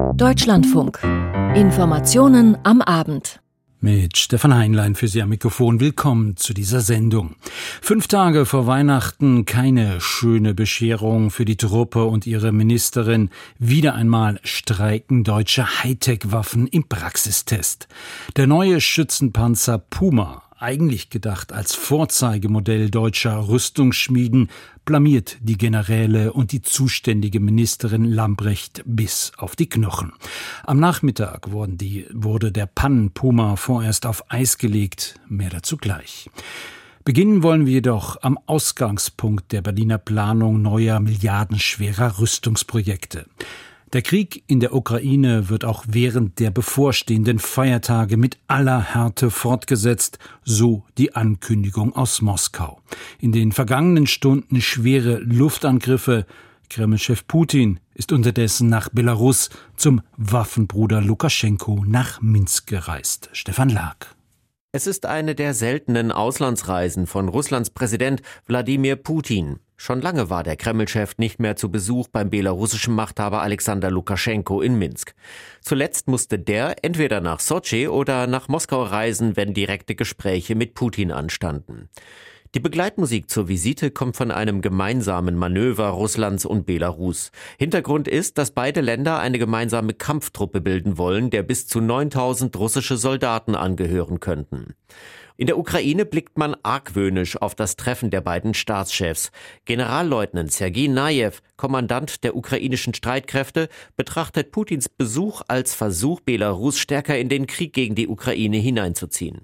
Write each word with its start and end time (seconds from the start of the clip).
Deutschlandfunk. 0.00 1.00
Informationen 1.54 2.56
am 2.64 2.80
Abend. 2.80 3.40
Mit 3.80 4.16
Stefan 4.16 4.54
Heinlein 4.54 4.94
für 4.94 5.08
Sie 5.08 5.22
am 5.22 5.28
Mikrofon. 5.28 5.80
Willkommen 5.80 6.36
zu 6.36 6.54
dieser 6.54 6.80
Sendung. 6.80 7.36
Fünf 7.80 8.08
Tage 8.08 8.46
vor 8.46 8.66
Weihnachten 8.66 9.44
keine 9.44 10.00
schöne 10.00 10.54
Bescherung 10.54 11.30
für 11.30 11.44
die 11.44 11.56
Truppe 11.56 12.04
und 12.04 12.26
ihre 12.26 12.52
Ministerin. 12.52 13.30
Wieder 13.58 13.94
einmal 13.94 14.40
streiken 14.42 15.24
deutsche 15.24 15.82
Hightech-Waffen 15.82 16.66
im 16.66 16.88
Praxistest. 16.88 17.88
Der 18.36 18.46
neue 18.46 18.80
Schützenpanzer 18.80 19.78
Puma 19.78 20.42
eigentlich 20.60 21.10
gedacht 21.10 21.52
als 21.52 21.74
Vorzeigemodell 21.74 22.90
deutscher 22.90 23.48
Rüstungsschmieden, 23.48 24.50
blamiert 24.84 25.38
die 25.40 25.56
Generäle 25.56 26.32
und 26.32 26.52
die 26.52 26.62
zuständige 26.62 27.40
Ministerin 27.40 28.04
Lambrecht 28.04 28.82
bis 28.86 29.32
auf 29.36 29.56
die 29.56 29.68
Knochen. 29.68 30.12
Am 30.64 30.78
Nachmittag 30.78 31.50
wurden 31.50 31.78
die, 31.78 32.06
wurde 32.12 32.52
der 32.52 32.66
Pannenpuma 32.66 33.56
vorerst 33.56 34.06
auf 34.06 34.30
Eis 34.30 34.58
gelegt, 34.58 35.18
mehr 35.28 35.50
dazu 35.50 35.76
gleich. 35.76 36.30
Beginnen 37.04 37.42
wollen 37.42 37.64
wir 37.64 37.72
jedoch 37.72 38.22
am 38.22 38.38
Ausgangspunkt 38.44 39.52
der 39.52 39.62
Berliner 39.62 39.98
Planung 39.98 40.60
neuer 40.60 41.00
milliardenschwerer 41.00 42.18
Rüstungsprojekte. 42.18 43.26
Der 43.92 44.02
Krieg 44.02 44.44
in 44.46 44.60
der 44.60 44.72
Ukraine 44.72 45.48
wird 45.48 45.64
auch 45.64 45.84
während 45.88 46.38
der 46.38 46.52
bevorstehenden 46.52 47.40
Feiertage 47.40 48.16
mit 48.16 48.38
aller 48.46 48.80
Härte 48.94 49.32
fortgesetzt, 49.32 50.20
so 50.44 50.84
die 50.96 51.16
Ankündigung 51.16 51.96
aus 51.96 52.22
Moskau. 52.22 52.80
In 53.18 53.32
den 53.32 53.50
vergangenen 53.50 54.06
Stunden 54.06 54.60
schwere 54.60 55.18
Luftangriffe. 55.18 56.24
Kremlchef 56.68 57.26
Putin 57.26 57.80
ist 57.94 58.12
unterdessen 58.12 58.68
nach 58.68 58.90
Belarus 58.90 59.50
zum 59.74 60.02
Waffenbruder 60.16 61.00
Lukaschenko 61.00 61.84
nach 61.84 62.20
Minsk 62.20 62.68
gereist. 62.68 63.28
Stefan 63.32 63.70
Lag. 63.70 63.96
Es 64.70 64.86
ist 64.86 65.04
eine 65.04 65.34
der 65.34 65.52
seltenen 65.52 66.12
Auslandsreisen 66.12 67.08
von 67.08 67.28
Russlands 67.28 67.70
Präsident 67.70 68.22
Wladimir 68.46 68.94
Putin. 68.94 69.58
Schon 69.82 70.02
lange 70.02 70.28
war 70.28 70.42
der 70.42 70.58
Kreml-Chef 70.58 71.16
nicht 71.16 71.40
mehr 71.40 71.56
zu 71.56 71.70
Besuch 71.70 72.08
beim 72.08 72.28
belarussischen 72.28 72.94
Machthaber 72.94 73.40
Alexander 73.40 73.90
Lukaschenko 73.90 74.60
in 74.60 74.74
Minsk. 74.74 75.14
Zuletzt 75.62 76.06
musste 76.06 76.38
der 76.38 76.84
entweder 76.84 77.22
nach 77.22 77.40
Sochi 77.40 77.88
oder 77.88 78.26
nach 78.26 78.48
Moskau 78.48 78.82
reisen, 78.82 79.38
wenn 79.38 79.54
direkte 79.54 79.94
Gespräche 79.94 80.54
mit 80.54 80.74
Putin 80.74 81.10
anstanden. 81.10 81.88
Die 82.54 82.60
Begleitmusik 82.60 83.30
zur 83.30 83.48
Visite 83.48 83.90
kommt 83.90 84.16
von 84.16 84.30
einem 84.30 84.60
gemeinsamen 84.60 85.34
Manöver 85.34 85.88
Russlands 85.88 86.44
und 86.44 86.66
Belarus. 86.66 87.30
Hintergrund 87.58 88.06
ist, 88.06 88.36
dass 88.36 88.50
beide 88.50 88.82
Länder 88.82 89.18
eine 89.18 89.38
gemeinsame 89.38 89.94
Kampftruppe 89.94 90.60
bilden 90.60 90.98
wollen, 90.98 91.30
der 91.30 91.42
bis 91.42 91.68
zu 91.68 91.80
9000 91.80 92.54
russische 92.58 92.98
Soldaten 92.98 93.54
angehören 93.54 94.20
könnten. 94.20 94.74
In 95.40 95.46
der 95.46 95.56
Ukraine 95.56 96.04
blickt 96.04 96.36
man 96.36 96.54
argwöhnisch 96.64 97.40
auf 97.40 97.54
das 97.54 97.76
Treffen 97.76 98.10
der 98.10 98.20
beiden 98.20 98.52
Staatschefs. 98.52 99.32
Generalleutnant 99.64 100.52
Sergei 100.52 100.86
Najew, 100.86 101.30
Kommandant 101.56 102.24
der 102.24 102.36
ukrainischen 102.36 102.92
Streitkräfte, 102.92 103.70
betrachtet 103.96 104.52
Putins 104.52 104.90
Besuch 104.90 105.40
als 105.48 105.74
Versuch, 105.74 106.20
Belarus 106.20 106.78
stärker 106.78 107.18
in 107.18 107.30
den 107.30 107.46
Krieg 107.46 107.72
gegen 107.72 107.94
die 107.94 108.06
Ukraine 108.06 108.58
hineinzuziehen. 108.58 109.40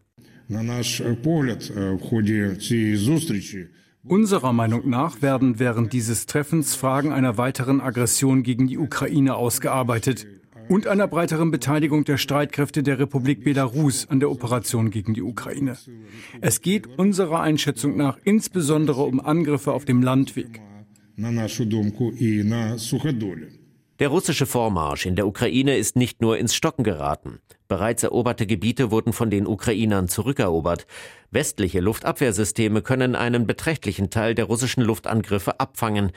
Unserer 4.04 4.52
Meinung 4.52 4.90
nach 4.90 5.22
werden 5.22 5.58
während 5.58 5.94
dieses 5.94 6.26
Treffens 6.26 6.74
Fragen 6.74 7.10
einer 7.10 7.38
weiteren 7.38 7.80
Aggression 7.80 8.42
gegen 8.42 8.66
die 8.66 8.76
Ukraine 8.76 9.34
ausgearbeitet 9.34 10.26
und 10.68 10.86
einer 10.86 11.06
breiteren 11.06 11.50
Beteiligung 11.50 12.04
der 12.04 12.18
Streitkräfte 12.18 12.82
der 12.82 12.98
Republik 12.98 13.44
Belarus 13.44 14.08
an 14.08 14.20
der 14.20 14.30
Operation 14.30 14.90
gegen 14.90 15.14
die 15.14 15.22
Ukraine. 15.22 15.76
Es 16.40 16.60
geht 16.60 16.86
unserer 16.98 17.40
Einschätzung 17.40 17.96
nach 17.96 18.18
insbesondere 18.24 19.02
um 19.02 19.20
Angriffe 19.20 19.72
auf 19.72 19.84
dem 19.84 20.02
Landweg. 20.02 20.60
Der 23.98 24.08
russische 24.08 24.44
Vormarsch 24.44 25.06
in 25.06 25.16
der 25.16 25.26
Ukraine 25.26 25.78
ist 25.78 25.96
nicht 25.96 26.20
nur 26.20 26.36
ins 26.36 26.54
Stocken 26.54 26.84
geraten. 26.84 27.40
Bereits 27.66 28.02
eroberte 28.02 28.46
Gebiete 28.46 28.90
wurden 28.90 29.14
von 29.14 29.30
den 29.30 29.46
Ukrainern 29.46 30.08
zurückerobert. 30.08 30.86
Westliche 31.30 31.80
Luftabwehrsysteme 31.80 32.82
können 32.82 33.16
einen 33.16 33.46
beträchtlichen 33.46 34.10
Teil 34.10 34.34
der 34.34 34.44
russischen 34.44 34.82
Luftangriffe 34.82 35.58
abfangen. 35.60 36.12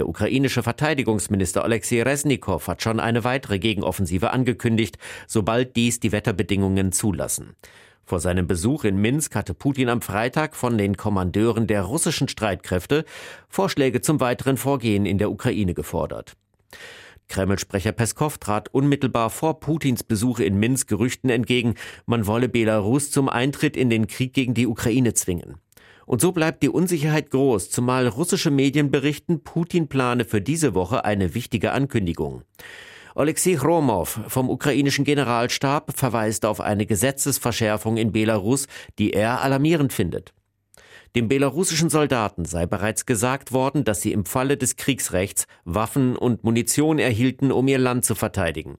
Der 0.00 0.08
ukrainische 0.08 0.62
Verteidigungsminister 0.62 1.62
Alexei 1.62 2.02
Resnikow 2.02 2.66
hat 2.66 2.80
schon 2.80 3.00
eine 3.00 3.22
weitere 3.22 3.58
Gegenoffensive 3.58 4.30
angekündigt, 4.30 4.96
sobald 5.26 5.76
dies 5.76 6.00
die 6.00 6.10
Wetterbedingungen 6.10 6.90
zulassen. 6.90 7.54
Vor 8.06 8.18
seinem 8.18 8.46
Besuch 8.46 8.84
in 8.84 8.96
Minsk 8.96 9.34
hatte 9.34 9.52
Putin 9.52 9.90
am 9.90 10.00
Freitag 10.00 10.56
von 10.56 10.78
den 10.78 10.96
Kommandeuren 10.96 11.66
der 11.66 11.82
russischen 11.82 12.28
Streitkräfte 12.28 13.04
Vorschläge 13.50 14.00
zum 14.00 14.20
weiteren 14.20 14.56
Vorgehen 14.56 15.04
in 15.04 15.18
der 15.18 15.30
Ukraine 15.30 15.74
gefordert. 15.74 16.34
Kreml-Sprecher 17.28 17.92
Peskow 17.92 18.38
trat 18.38 18.72
unmittelbar 18.72 19.28
vor 19.28 19.60
Putins 19.60 20.02
Besuch 20.02 20.38
in 20.38 20.58
Minsk 20.58 20.88
Gerüchten 20.88 21.28
entgegen, 21.28 21.74
man 22.06 22.26
wolle 22.26 22.48
Belarus 22.48 23.10
zum 23.10 23.28
Eintritt 23.28 23.76
in 23.76 23.90
den 23.90 24.06
Krieg 24.06 24.32
gegen 24.32 24.54
die 24.54 24.66
Ukraine 24.66 25.12
zwingen. 25.12 25.56
Und 26.10 26.20
so 26.20 26.32
bleibt 26.32 26.64
die 26.64 26.68
Unsicherheit 26.68 27.30
groß, 27.30 27.70
zumal 27.70 28.08
russische 28.08 28.50
Medien 28.50 28.90
berichten, 28.90 29.44
Putin 29.44 29.86
plane 29.86 30.24
für 30.24 30.40
diese 30.40 30.74
Woche 30.74 31.04
eine 31.04 31.36
wichtige 31.36 31.70
Ankündigung. 31.70 32.42
Alexei 33.14 33.54
Chromov 33.54 34.18
vom 34.26 34.50
ukrainischen 34.50 35.04
Generalstab 35.04 35.96
verweist 35.96 36.44
auf 36.46 36.60
eine 36.60 36.84
Gesetzesverschärfung 36.84 37.96
in 37.96 38.10
Belarus, 38.10 38.66
die 38.98 39.12
er 39.12 39.40
alarmierend 39.42 39.92
findet. 39.92 40.34
Dem 41.14 41.28
belarussischen 41.28 41.90
Soldaten 41.90 42.44
sei 42.44 42.66
bereits 42.66 43.06
gesagt 43.06 43.52
worden, 43.52 43.84
dass 43.84 44.02
sie 44.02 44.10
im 44.10 44.24
Falle 44.24 44.56
des 44.56 44.74
Kriegsrechts 44.74 45.46
Waffen 45.64 46.16
und 46.16 46.42
Munition 46.42 46.98
erhielten, 46.98 47.52
um 47.52 47.68
ihr 47.68 47.78
Land 47.78 48.04
zu 48.04 48.16
verteidigen. 48.16 48.78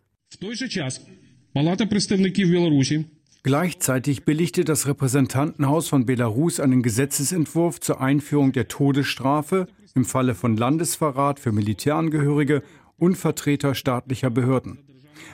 Gleichzeitig 3.43 4.23
billigte 4.23 4.63
das 4.63 4.85
Repräsentantenhaus 4.85 5.87
von 5.87 6.05
Belarus 6.05 6.59
einen 6.59 6.83
Gesetzesentwurf 6.83 7.79
zur 7.79 7.99
Einführung 7.99 8.51
der 8.51 8.67
Todesstrafe 8.67 9.65
im 9.95 10.05
Falle 10.05 10.35
von 10.35 10.57
Landesverrat 10.57 11.39
für 11.39 11.51
Militärangehörige 11.51 12.61
und 12.99 13.15
Vertreter 13.15 13.73
staatlicher 13.73 14.29
Behörden. 14.29 14.77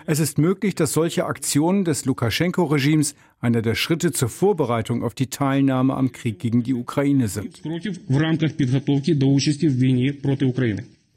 Es 0.06 0.19
ist 0.19 0.38
möglich, 0.38 0.73
dass 0.73 0.94
solche 0.94 1.25
Aktionen 1.25 1.84
des 1.84 2.06
Lukaschenko-Regimes 2.06 3.13
einer 3.41 3.62
der 3.62 3.75
Schritte 3.75 4.13
zur 4.13 4.29
Vorbereitung 4.29 5.03
auf 5.03 5.13
die 5.13 5.28
Teilnahme 5.28 5.94
am 5.94 6.13
Krieg 6.13 6.40
gegen 6.40 6.63
die 6.63 6.75
Ukraine 6.75 7.28
sind. 7.28 7.62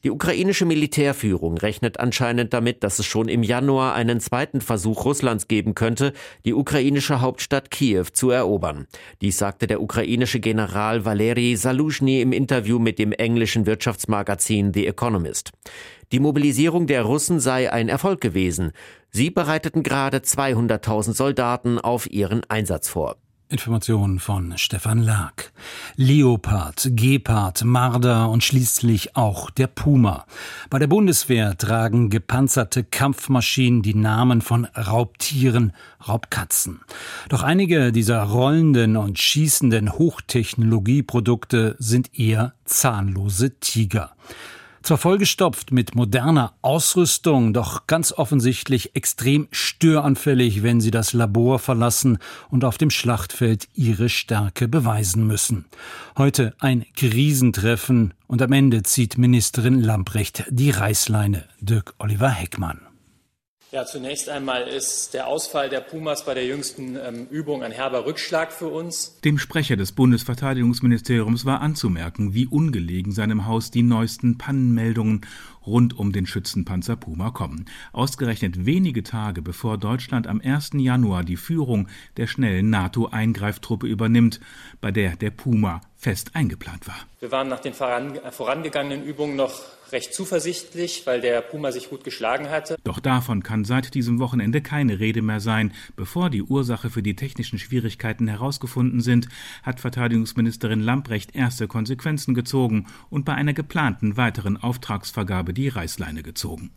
Die 0.03 0.11
ukrainische 0.11 0.65
Militärführung 0.65 1.59
rechnet 1.59 2.01
anscheinend 2.01 2.55
damit, 2.55 2.83
dass 2.83 2.99
es 2.99 3.05
schon 3.05 3.29
im 3.29 3.43
Januar 3.43 3.95
einen 3.95 4.19
zweiten 4.19 4.63
Versuch 4.63 5.05
Russlands 5.05 5.47
geben 5.47 5.75
könnte, 5.75 6.15
die 6.47 6.55
ukrainische 6.55 7.21
Hauptstadt 7.21 7.71
Kiew 7.71 8.07
zu 8.11 8.31
erobern. 8.31 8.87
Dies 9.21 9.37
sagte 9.37 9.67
der 9.67 9.83
ukrainische 9.83 10.41
General 10.41 11.05
Valery 11.05 11.55
Saluzhny 11.55 12.23
im 12.23 12.33
Interview 12.33 12.79
mit 12.79 12.99
dem 12.99 13.13
englischen 13.13 13.67
Wirtschaftsmagazin 13.67 14.73
The 14.73 14.87
Economist. 14.87 15.53
Die 16.13 16.21
Mobilisierung 16.21 16.87
der 16.87 17.03
Russen 17.03 17.39
sei 17.39 17.71
ein 17.71 17.91
Erfolg 17.91 18.23
gewesen. 18.23 18.73
Sie 19.11 19.31
bereiteten 19.31 19.83
gerade 19.83 20.19
200.000 20.19 21.13
Soldaten 21.13 21.79
auf 21.79 22.11
ihren 22.11 22.43
Einsatz 22.49 22.89
vor. 22.89 23.17
Informationen 23.51 24.21
von 24.21 24.57
Stefan 24.57 25.03
Lag. 25.03 25.33
Leopard, 25.97 26.89
Gepard, 26.93 27.65
Marder 27.65 28.31
und 28.31 28.45
schließlich 28.45 29.17
auch 29.17 29.51
der 29.51 29.67
Puma. 29.67 30.25
Bei 30.71 30.79
der 30.79 30.87
Bundeswehr 30.87 31.59
tragen 31.59 32.11
gepanzerte 32.11 32.85
Kampfmaschinen 32.85 33.83
die 33.83 33.95
Namen 33.95 34.41
von 34.41 34.67
Raubtieren, 34.77 35.73
Raubkatzen. 36.07 36.81
Doch 37.29 37.43
einige 37.43 37.93
dieser 37.93 38.23
rollenden 38.23 38.97
und 38.97 39.19
schießenden 39.19 39.93
Hochtechnologieprodukte 39.93 41.77
sind 41.79 42.19
eher 42.19 42.55
zahnlose 42.65 43.59
Tiger. 43.59 44.13
Zwar 44.83 44.99
vollgestopft 44.99 45.73
mit 45.73 45.95
moderner 45.95 46.55
Ausrüstung, 46.63 47.53
doch 47.53 47.87
ganz 47.87 48.13
offensichtlich 48.13 48.97
extrem 48.97 49.47
störanfällig, 49.53 50.63
wenn 50.63 50.81
sie 50.81 50.91
das 50.91 51.13
Labor 51.13 51.59
verlassen 51.59 52.19
und 52.49 52.65
auf 52.65 52.79
dem 52.79 52.91
Schlachtfeld 52.91 53.69
ihre 53.75 54.09
Stärke 54.09 54.69
beweisen 54.69 55.27
müssen. 55.27 55.67
Heute 56.17 56.55
ein 56.61 56.87
Krisentreffen 56.97 58.15
und 58.27 58.41
am 58.43 58.53
Ende 58.53 58.83
zieht 58.83 59.19
Ministerin 59.19 59.81
Lamprecht 59.81 60.45
die 60.49 60.71
Reißleine. 60.71 61.45
Dirk 61.61 61.95
Oliver 61.99 62.31
Heckmann. 62.31 62.90
Ja, 63.73 63.87
zunächst 63.87 64.29
einmal 64.29 64.67
ist 64.67 65.15
der 65.15 65.29
Ausfall 65.29 65.69
der 65.69 65.81
Pumas 65.81 66.25
bei 66.25 66.35
der 66.35 66.45
jüngsten 66.45 66.97
ähm, 66.97 67.29
Übung 67.31 67.63
ein 67.63 67.71
herber 67.71 68.05
Rückschlag 68.05 68.53
für 68.53 68.67
uns. 68.67 69.21
Dem 69.21 69.39
Sprecher 69.39 69.77
des 69.77 69.93
Bundesverteidigungsministeriums 69.93 71.45
war 71.45 71.61
anzumerken, 71.61 72.35
wie 72.35 72.49
ungelegen 72.49 73.13
seinem 73.13 73.47
Haus 73.47 73.71
die 73.71 73.85
neuesten 73.85 74.39
Pannenmeldungen 74.39 75.21
rund 75.65 75.97
um 75.97 76.11
den 76.11 76.27
Schützenpanzer 76.27 76.97
Puma 76.97 77.31
kommen. 77.31 77.67
Ausgerechnet 77.93 78.67
wenige 78.67 79.05
Tage 79.05 79.41
bevor 79.41 79.79
Deutschland 79.79 80.27
am 80.27 80.41
1. 80.41 80.71
Januar 80.75 81.23
die 81.23 81.37
Führung 81.37 81.87
der 82.17 82.27
schnellen 82.27 82.71
NATO-Eingreiftruppe 82.71 83.87
übernimmt, 83.87 84.41
bei 84.81 84.91
der 84.91 85.15
der 85.15 85.31
Puma 85.31 85.81
fest 85.97 86.33
eingeplant 86.35 86.89
war. 86.89 86.97
Wir 87.21 87.31
waren 87.31 87.47
nach 87.47 87.61
den 87.61 87.75
vorangegangenen 87.75 89.05
Übungen 89.05 89.37
noch 89.37 89.53
recht 89.93 90.15
zuversichtlich, 90.15 91.03
weil 91.07 91.21
der 91.21 91.41
Puma 91.41 91.73
sich 91.73 91.91
gut 91.91 92.05
geschlagen 92.05 92.49
hatte. 92.51 92.77
Doch 92.85 93.01
davon 93.01 93.43
kann 93.43 93.65
seit 93.65 93.95
diesem 93.95 94.19
Wochenende 94.19 94.61
keine 94.61 95.01
Rede 95.01 95.23
mehr 95.23 95.41
sein. 95.41 95.73
Bevor 95.97 96.31
die 96.31 96.43
Ursache 96.43 96.91
für 96.91 97.03
die 97.03 97.17
technischen 97.17 97.59
Schwierigkeiten 97.59 98.29
herausgefunden 98.29 99.01
sind, 99.01 99.29
hat 99.63 99.81
Verteidigungsministerin 99.81 100.81
Lamprecht 100.81 101.35
erste 101.35 101.69
Konsequenzen 101.69 102.35
gezogen 102.35 102.87
und 103.11 103.25
bei 103.25 103.35
einer 103.35 103.53
geplanten 103.53 104.17
weiteren 104.17 104.57
Auftragsvergabe 104.57 105.55
die 105.55 105.69
Reißleine 105.69 106.23
gezogen. 106.23 106.71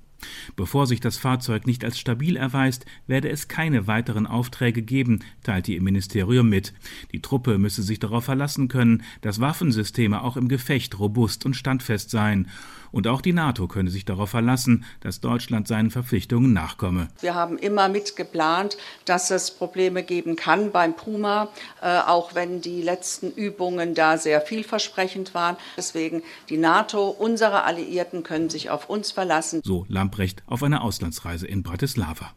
Bevor 0.55 0.87
sich 0.87 0.99
das 0.99 1.17
Fahrzeug 1.17 1.67
nicht 1.67 1.83
als 1.83 1.99
stabil 1.99 2.37
erweist, 2.37 2.85
werde 3.07 3.29
es 3.29 3.47
keine 3.47 3.87
weiteren 3.87 4.27
Aufträge 4.27 4.81
geben, 4.81 5.19
teilte 5.43 5.71
ihr 5.73 5.81
Ministerium 5.81 6.49
mit. 6.49 6.73
Die 7.11 7.21
Truppe 7.21 7.57
müsse 7.57 7.83
sich 7.83 7.99
darauf 7.99 8.25
verlassen 8.25 8.67
können, 8.67 9.03
dass 9.21 9.39
Waffensysteme 9.39 10.21
auch 10.21 10.37
im 10.37 10.47
Gefecht 10.47 10.99
robust 10.99 11.45
und 11.45 11.55
standfest 11.55 12.09
seien. 12.09 12.47
Und 12.93 13.07
auch 13.07 13.21
die 13.21 13.33
NATO 13.33 13.67
könne 13.67 13.89
sich 13.89 14.05
darauf 14.05 14.29
verlassen, 14.29 14.85
dass 14.99 15.19
Deutschland 15.19 15.67
seinen 15.67 15.89
Verpflichtungen 15.89 16.53
nachkomme. 16.53 17.07
Wir 17.21 17.33
haben 17.33 17.57
immer 17.57 17.89
mitgeplant, 17.89 18.77
dass 19.05 19.31
es 19.31 19.49
Probleme 19.49 20.03
geben 20.03 20.35
kann 20.35 20.71
beim 20.71 20.95
Puma, 20.95 21.49
äh, 21.81 21.97
auch 21.97 22.35
wenn 22.35 22.61
die 22.61 22.83
letzten 22.83 23.31
Übungen 23.31 23.95
da 23.95 24.19
sehr 24.19 24.41
vielversprechend 24.41 25.33
waren. 25.33 25.57
Deswegen 25.75 26.21
die 26.49 26.57
NATO, 26.57 27.09
unsere 27.09 27.63
Alliierten 27.63 28.21
können 28.21 28.51
sich 28.51 28.69
auf 28.69 28.89
uns 28.89 29.11
verlassen. 29.11 29.61
So 29.63 29.85
Lamprecht 29.89 30.43
auf 30.45 30.61
einer 30.61 30.83
Auslandsreise 30.83 31.47
in 31.47 31.63
Bratislava. 31.63 32.31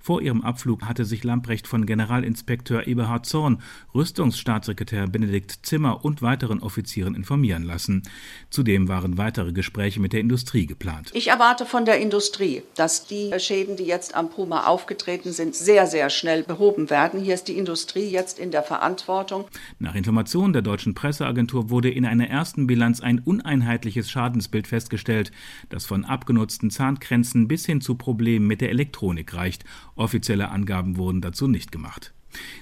Vor 0.00 0.22
ihrem 0.22 0.42
Abflug 0.42 0.82
hatte 0.82 1.04
sich 1.04 1.24
Lamprecht 1.24 1.66
von 1.66 1.86
Generalinspekteur 1.86 2.86
Eberhard 2.86 3.26
Zorn, 3.26 3.62
Rüstungsstaatssekretär 3.94 5.06
Benedikt 5.06 5.60
Zimmer 5.62 6.04
und 6.04 6.22
weiteren 6.22 6.60
Offizieren 6.60 7.14
informieren 7.14 7.62
lassen. 7.62 8.02
Zudem 8.50 8.88
waren 8.88 9.18
weitere 9.18 9.52
Gespräche 9.52 10.00
mit 10.00 10.12
der 10.12 10.20
Industrie 10.20 10.66
geplant. 10.66 11.10
Ich 11.14 11.28
erwarte 11.28 11.66
von 11.66 11.84
der 11.84 12.00
Industrie, 12.00 12.62
dass 12.74 13.06
die 13.06 13.32
Schäden, 13.38 13.76
die 13.76 13.84
jetzt 13.84 14.14
am 14.14 14.30
Puma 14.30 14.66
aufgetreten 14.66 15.32
sind, 15.32 15.54
sehr, 15.54 15.86
sehr 15.86 16.10
schnell 16.10 16.42
behoben 16.42 16.90
werden. 16.90 17.20
Hier 17.20 17.34
ist 17.34 17.48
die 17.48 17.58
Industrie 17.58 18.08
jetzt 18.08 18.38
in 18.38 18.50
der 18.50 18.62
Verantwortung. 18.62 19.46
Nach 19.78 19.94
Informationen 19.94 20.52
der 20.52 20.62
deutschen 20.62 20.94
Presseagentur 20.94 21.70
wurde 21.70 21.90
in 21.90 22.04
einer 22.04 22.28
ersten 22.28 22.66
Bilanz 22.66 23.00
ein 23.00 23.20
uneinheitliches 23.20 24.10
Schadensbild 24.10 24.66
festgestellt, 24.66 25.32
das 25.68 25.86
von 25.86 26.04
abgenutzten 26.04 26.70
Zahnkränzen 26.70 27.48
bis 27.48 27.66
hin 27.66 27.80
zu 27.80 27.94
Problemen 27.94 28.46
mit 28.46 28.60
der 28.60 28.70
Elektronik 28.70 29.34
reicht 29.34 29.59
nicht. 29.60 29.64
Offizielle 29.96 30.50
Angaben 30.50 30.96
wurden 30.96 31.20
dazu 31.20 31.48
nicht 31.48 31.72
gemacht. 31.72 32.12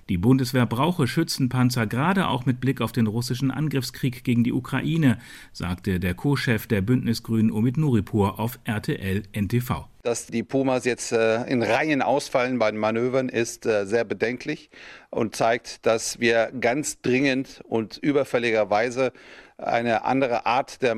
Die 0.09 0.17
Bundeswehr 0.17 0.65
brauche 0.65 1.07
Schützenpanzer 1.07 1.87
gerade 1.87 2.29
auch 2.29 2.47
mit 2.47 2.59
Blick 2.59 2.81
auf 2.81 2.91
den 2.91 3.07
russischen 3.07 3.51
Angriffskrieg 3.51 4.25
gegen 4.25 4.43
die 4.43 4.55
Ukraine, 4.55 5.19
sagte 5.53 6.01
der 6.01 6.15
Co-Chef 6.15 6.67
der 6.67 6.81
Bündnisgrünen 6.81 7.53
Omid 7.53 7.77
Nuripur 7.77 8.41
auf 8.41 8.59
RTL 8.65 9.25
NTV. 9.33 9.87
Dass 10.05 10.27
die 10.27 10.43
Pumas 10.43 10.87
jetzt 10.87 11.13
äh, 11.13 11.45
in 11.45 11.63
Reihen 11.63 12.01
ausfallen 12.01 12.59
bei 12.59 12.71
den 12.71 12.81
Manövern, 12.81 13.29
ist 13.29 13.67
äh, 13.67 13.85
sehr 13.85 14.05
bedenklich 14.05 14.71
und 15.11 15.37
zeigt, 15.37 15.85
dass 15.85 16.19
wir 16.19 16.51
ganz 16.59 17.03
dringend 17.03 17.61
und 17.65 17.99
überfälligerweise 17.99 19.13
eine 19.59 20.05
andere 20.05 20.47
Art 20.47 20.83
der, 20.83 20.95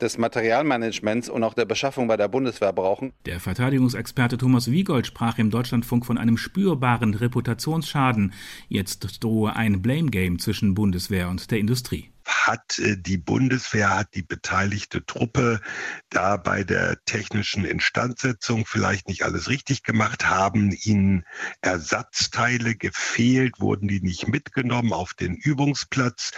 des 0.00 0.18
Materialmanagements 0.18 1.28
und 1.28 1.42
auch 1.42 1.54
der 1.54 1.64
Beschaffung 1.64 2.06
bei 2.06 2.16
der 2.16 2.28
Bundeswehr 2.28 2.72
brauchen. 2.72 3.12
Der 3.26 3.40
Verteidigungsexperte 3.40 4.38
Thomas 4.38 4.70
Wiegold 4.70 5.06
sprach 5.06 5.38
im 5.38 5.50
Deutschlandfunk 5.50 6.06
von 6.06 6.16
einem 6.16 6.36
spürbaren 6.36 7.14
Reputationsschaden. 7.14 8.32
Jetzt 8.68 9.22
drohe 9.22 9.56
ein 9.56 9.82
Blame 9.82 10.10
Game 10.10 10.38
zwischen 10.38 10.74
Bundeswehr 10.74 11.28
und 11.28 11.50
der 11.50 11.58
Industrie 11.58 12.10
hat 12.28 12.78
äh, 12.78 12.96
die 12.96 13.16
Bundeswehr, 13.16 13.96
hat 13.96 14.14
die 14.14 14.22
beteiligte 14.22 15.04
Truppe 15.04 15.60
da 16.10 16.36
bei 16.36 16.62
der 16.62 17.02
technischen 17.04 17.64
Instandsetzung 17.64 18.66
vielleicht 18.66 19.08
nicht 19.08 19.24
alles 19.24 19.48
richtig 19.48 19.82
gemacht, 19.82 20.28
haben 20.28 20.70
ihnen 20.84 21.24
Ersatzteile 21.62 22.76
gefehlt, 22.76 23.60
wurden 23.60 23.88
die 23.88 24.00
nicht 24.00 24.28
mitgenommen 24.28 24.92
auf 24.92 25.14
den 25.14 25.34
Übungsplatz. 25.34 26.32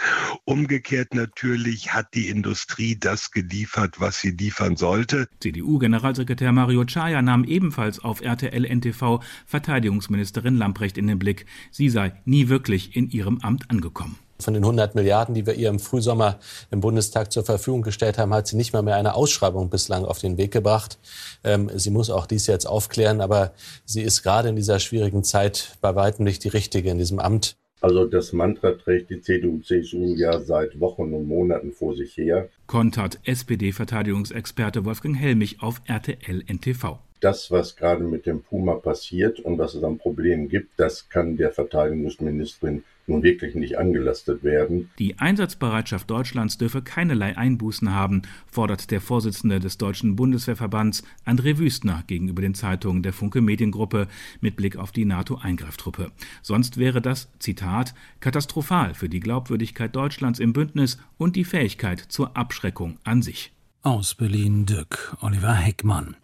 Umgekehrt 0.45 1.13
natürlich 1.13 1.93
hat 1.93 2.13
die 2.13 2.29
Industrie 2.29 2.97
das 2.97 3.31
geliefert, 3.31 3.99
was 3.99 4.19
sie 4.21 4.31
liefern 4.31 4.77
sollte. 4.77 5.27
CDU-Generalsekretär 5.39 6.51
Mario 6.51 6.85
Chaya 6.85 7.21
nahm 7.21 7.43
ebenfalls 7.43 7.99
auf 7.99 8.21
RTL 8.21 8.65
NTV 8.65 9.21
Verteidigungsministerin 9.45 10.55
Lamprecht 10.55 10.97
in 10.97 11.07
den 11.07 11.19
Blick. 11.19 11.45
Sie 11.71 11.89
sei 11.89 12.13
nie 12.25 12.47
wirklich 12.47 12.95
in 12.95 13.09
ihrem 13.09 13.39
Amt 13.41 13.69
angekommen. 13.69 14.17
Von 14.41 14.53
den 14.53 14.63
100 14.63 14.95
Milliarden, 14.95 15.35
die 15.35 15.45
wir 15.45 15.53
ihr 15.53 15.69
im 15.69 15.79
Frühsommer 15.79 16.39
im 16.71 16.81
Bundestag 16.81 17.31
zur 17.31 17.43
Verfügung 17.43 17.81
gestellt 17.81 18.17
haben, 18.17 18.33
hat 18.33 18.47
sie 18.47 18.57
nicht 18.57 18.73
mal 18.73 18.81
mehr 18.81 18.95
eine 18.95 19.15
Ausschreibung 19.15 19.69
bislang 19.69 20.05
auf 20.05 20.19
den 20.19 20.37
Weg 20.37 20.51
gebracht. 20.51 20.99
Ähm, 21.43 21.69
sie 21.75 21.91
muss 21.91 22.09
auch 22.09 22.25
dies 22.25 22.47
jetzt 22.47 22.65
aufklären, 22.65 23.21
aber 23.21 23.53
sie 23.85 24.01
ist 24.01 24.23
gerade 24.23 24.49
in 24.49 24.55
dieser 24.55 24.79
schwierigen 24.79 25.23
Zeit 25.23 25.77
bei 25.81 25.95
weitem 25.95 26.25
nicht 26.25 26.43
die 26.43 26.49
richtige 26.49 26.89
in 26.89 26.97
diesem 26.97 27.19
Amt. 27.19 27.55
Also 27.79 28.05
das 28.05 28.31
Mantra 28.31 28.73
trägt 28.73 29.09
die 29.09 29.21
CDU-CSU 29.21 30.15
ja 30.15 30.39
seit 30.39 30.79
Wochen 30.79 31.13
und 31.13 31.27
Monaten 31.27 31.71
vor 31.71 31.95
sich 31.95 32.15
her. 32.15 32.49
Kontert 32.67 33.19
SPD-Verteidigungsexperte 33.23 34.85
Wolfgang 34.85 35.17
Helmich 35.17 35.63
auf 35.63 35.81
RTL 35.87 36.43
NTV 36.47 36.99
das, 37.21 37.51
was 37.51 37.75
gerade 37.75 38.03
mit 38.03 38.25
dem 38.25 38.41
Puma 38.41 38.75
passiert 38.75 39.39
und 39.39 39.57
was 39.57 39.75
es 39.75 39.83
an 39.83 39.97
Problemen 39.97 40.49
gibt, 40.49 40.71
das 40.77 41.07
kann 41.07 41.37
der 41.37 41.51
Verteidigungsministerin 41.51 42.83
nun 43.07 43.23
wirklich 43.23 43.55
nicht 43.55 43.77
angelastet 43.77 44.43
werden. 44.43 44.89
Die 44.99 45.19
Einsatzbereitschaft 45.19 46.09
Deutschlands 46.09 46.57
dürfe 46.57 46.81
keinerlei 46.81 47.37
Einbußen 47.37 47.93
haben, 47.93 48.21
fordert 48.47 48.91
der 48.91 49.01
Vorsitzende 49.01 49.59
des 49.59 49.77
Deutschen 49.77 50.15
Bundeswehrverbands 50.15 51.03
André 51.25 51.57
Wüstner 51.57 52.03
gegenüber 52.07 52.41
den 52.41 52.53
Zeitungen 52.53 53.03
der 53.03 53.13
Funke 53.13 53.41
Mediengruppe 53.41 54.07
mit 54.39 54.55
Blick 54.55 54.77
auf 54.77 54.91
die 54.91 55.05
NATO-Eingreiftruppe. 55.05 56.11
Sonst 56.41 56.77
wäre 56.77 57.01
das, 57.01 57.31
Zitat, 57.39 57.93
katastrophal 58.19 58.93
für 58.93 59.09
die 59.09 59.19
Glaubwürdigkeit 59.19 59.95
Deutschlands 59.95 60.39
im 60.39 60.53
Bündnis 60.53 60.97
und 61.17 61.35
die 61.35 61.45
Fähigkeit 61.45 61.99
zur 61.99 62.35
Abschreckung 62.37 62.97
an 63.03 63.21
sich. 63.21 63.51
Aus 63.83 64.13
Berlin 64.13 64.67
Dück, 64.67 65.17
Oliver 65.21 65.55
Heckmann. 65.55 66.15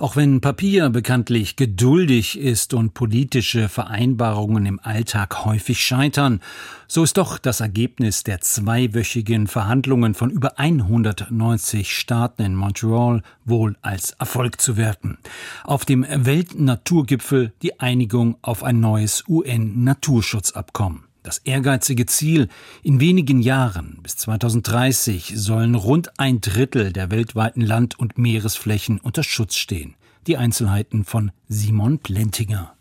Auch 0.00 0.16
wenn 0.16 0.40
Papier 0.40 0.90
bekanntlich 0.90 1.54
geduldig 1.54 2.36
ist 2.36 2.74
und 2.74 2.92
politische 2.92 3.68
Vereinbarungen 3.68 4.66
im 4.66 4.80
Alltag 4.80 5.44
häufig 5.44 5.78
scheitern, 5.80 6.40
so 6.88 7.04
ist 7.04 7.16
doch 7.16 7.38
das 7.38 7.60
Ergebnis 7.60 8.24
der 8.24 8.40
zweiwöchigen 8.40 9.46
Verhandlungen 9.46 10.14
von 10.14 10.30
über 10.30 10.58
190 10.58 11.96
Staaten 11.96 12.42
in 12.42 12.56
Montreal 12.56 13.22
wohl 13.44 13.76
als 13.80 14.10
Erfolg 14.18 14.60
zu 14.60 14.76
werten. 14.76 15.18
Auf 15.62 15.84
dem 15.84 16.04
Weltnaturgipfel 16.08 17.52
die 17.62 17.78
Einigung 17.78 18.38
auf 18.42 18.64
ein 18.64 18.80
neues 18.80 19.22
UN-Naturschutzabkommen. 19.28 21.04
Das 21.24 21.38
ehrgeizige 21.38 22.04
Ziel, 22.04 22.48
in 22.82 23.00
wenigen 23.00 23.40
Jahren 23.40 23.98
bis 24.02 24.18
2030 24.18 25.32
sollen 25.34 25.74
rund 25.74 26.20
ein 26.20 26.42
Drittel 26.42 26.92
der 26.92 27.10
weltweiten 27.10 27.62
Land- 27.62 27.98
und 27.98 28.18
Meeresflächen 28.18 29.00
unter 29.00 29.22
Schutz 29.22 29.56
stehen. 29.56 29.96
Die 30.26 30.36
Einzelheiten 30.36 31.06
von 31.06 31.32
Simon 31.48 31.98
Plentinger. 31.98 32.76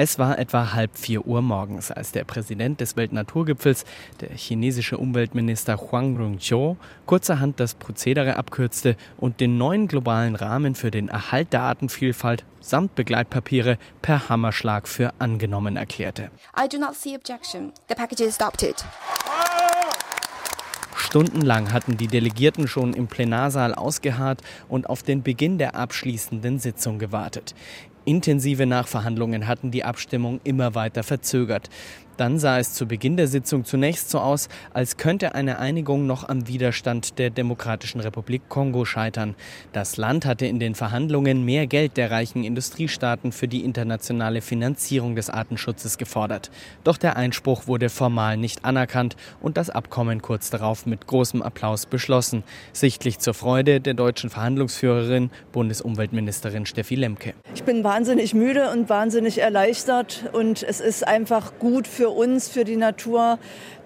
Es 0.00 0.16
war 0.16 0.38
etwa 0.38 0.74
halb 0.74 0.96
vier 0.96 1.26
Uhr 1.26 1.42
morgens, 1.42 1.90
als 1.90 2.12
der 2.12 2.22
Präsident 2.22 2.80
des 2.80 2.96
Weltnaturgipfels, 2.96 3.84
der 4.20 4.30
chinesische 4.30 4.96
Umweltminister 4.96 5.76
Huang 5.76 6.16
Rongqiu, 6.16 6.76
kurzerhand 7.04 7.58
das 7.58 7.74
Prozedere 7.74 8.36
abkürzte 8.36 8.94
und 9.16 9.40
den 9.40 9.58
neuen 9.58 9.88
globalen 9.88 10.36
Rahmen 10.36 10.76
für 10.76 10.92
den 10.92 11.08
Erhalt 11.08 11.52
der 11.52 11.62
Artenvielfalt 11.62 12.44
samt 12.60 12.94
Begleitpapiere 12.94 13.76
per 14.00 14.28
Hammerschlag 14.28 14.86
für 14.86 15.14
angenommen 15.18 15.76
erklärte. 15.76 16.30
I 16.56 16.68
do 16.68 16.78
not 16.78 16.94
see 16.94 17.16
objection. 17.16 17.72
The 17.88 17.96
package 17.96 18.20
is 18.20 18.40
adopted. 18.40 18.76
Stundenlang 21.08 21.72
hatten 21.72 21.96
die 21.96 22.06
Delegierten 22.06 22.68
schon 22.68 22.92
im 22.92 23.06
Plenarsaal 23.06 23.72
ausgeharrt 23.74 24.42
und 24.68 24.90
auf 24.90 25.02
den 25.02 25.22
Beginn 25.22 25.56
der 25.56 25.74
abschließenden 25.74 26.58
Sitzung 26.58 26.98
gewartet. 26.98 27.54
Intensive 28.04 28.66
Nachverhandlungen 28.66 29.46
hatten 29.46 29.70
die 29.70 29.84
Abstimmung 29.84 30.38
immer 30.44 30.74
weiter 30.74 31.02
verzögert. 31.02 31.70
Dann 32.18 32.40
sah 32.40 32.58
es 32.58 32.74
zu 32.74 32.86
Beginn 32.86 33.16
der 33.16 33.28
Sitzung 33.28 33.64
zunächst 33.64 34.10
so 34.10 34.18
aus, 34.18 34.48
als 34.74 34.96
könnte 34.96 35.36
eine 35.36 35.60
Einigung 35.60 36.04
noch 36.08 36.28
am 36.28 36.48
Widerstand 36.48 37.16
der 37.20 37.30
Demokratischen 37.30 38.00
Republik 38.00 38.48
Kongo 38.48 38.84
scheitern. 38.84 39.36
Das 39.72 39.96
Land 39.96 40.26
hatte 40.26 40.44
in 40.44 40.58
den 40.58 40.74
Verhandlungen 40.74 41.44
mehr 41.44 41.68
Geld 41.68 41.96
der 41.96 42.10
reichen 42.10 42.42
Industriestaaten 42.42 43.30
für 43.30 43.46
die 43.46 43.64
internationale 43.64 44.40
Finanzierung 44.40 45.14
des 45.14 45.30
Artenschutzes 45.30 45.96
gefordert. 45.96 46.50
Doch 46.82 46.96
der 46.96 47.16
Einspruch 47.16 47.68
wurde 47.68 47.88
formal 47.88 48.36
nicht 48.36 48.64
anerkannt 48.64 49.14
und 49.40 49.56
das 49.56 49.70
Abkommen 49.70 50.20
kurz 50.20 50.50
darauf 50.50 50.86
mit 50.86 51.06
großem 51.06 51.40
Applaus 51.40 51.86
beschlossen. 51.86 52.42
Sichtlich 52.72 53.20
zur 53.20 53.34
Freude 53.34 53.80
der 53.80 53.94
deutschen 53.94 54.28
Verhandlungsführerin, 54.28 55.30
Bundesumweltministerin 55.52 56.66
Steffi 56.66 56.96
Lemke. 56.96 57.34
Ich 57.54 57.62
bin 57.62 57.84
wahnsinnig 57.84 58.34
müde 58.34 58.70
und 58.72 58.88
wahnsinnig 58.88 59.38
erleichtert 59.38 60.24
und 60.32 60.64
es 60.64 60.80
ist 60.80 61.06
einfach 61.06 61.52
gut 61.60 61.86
für 61.86 62.07
uns, 62.10 62.48
für 62.48 62.64
die 62.64 62.76
Natur, 62.76 63.38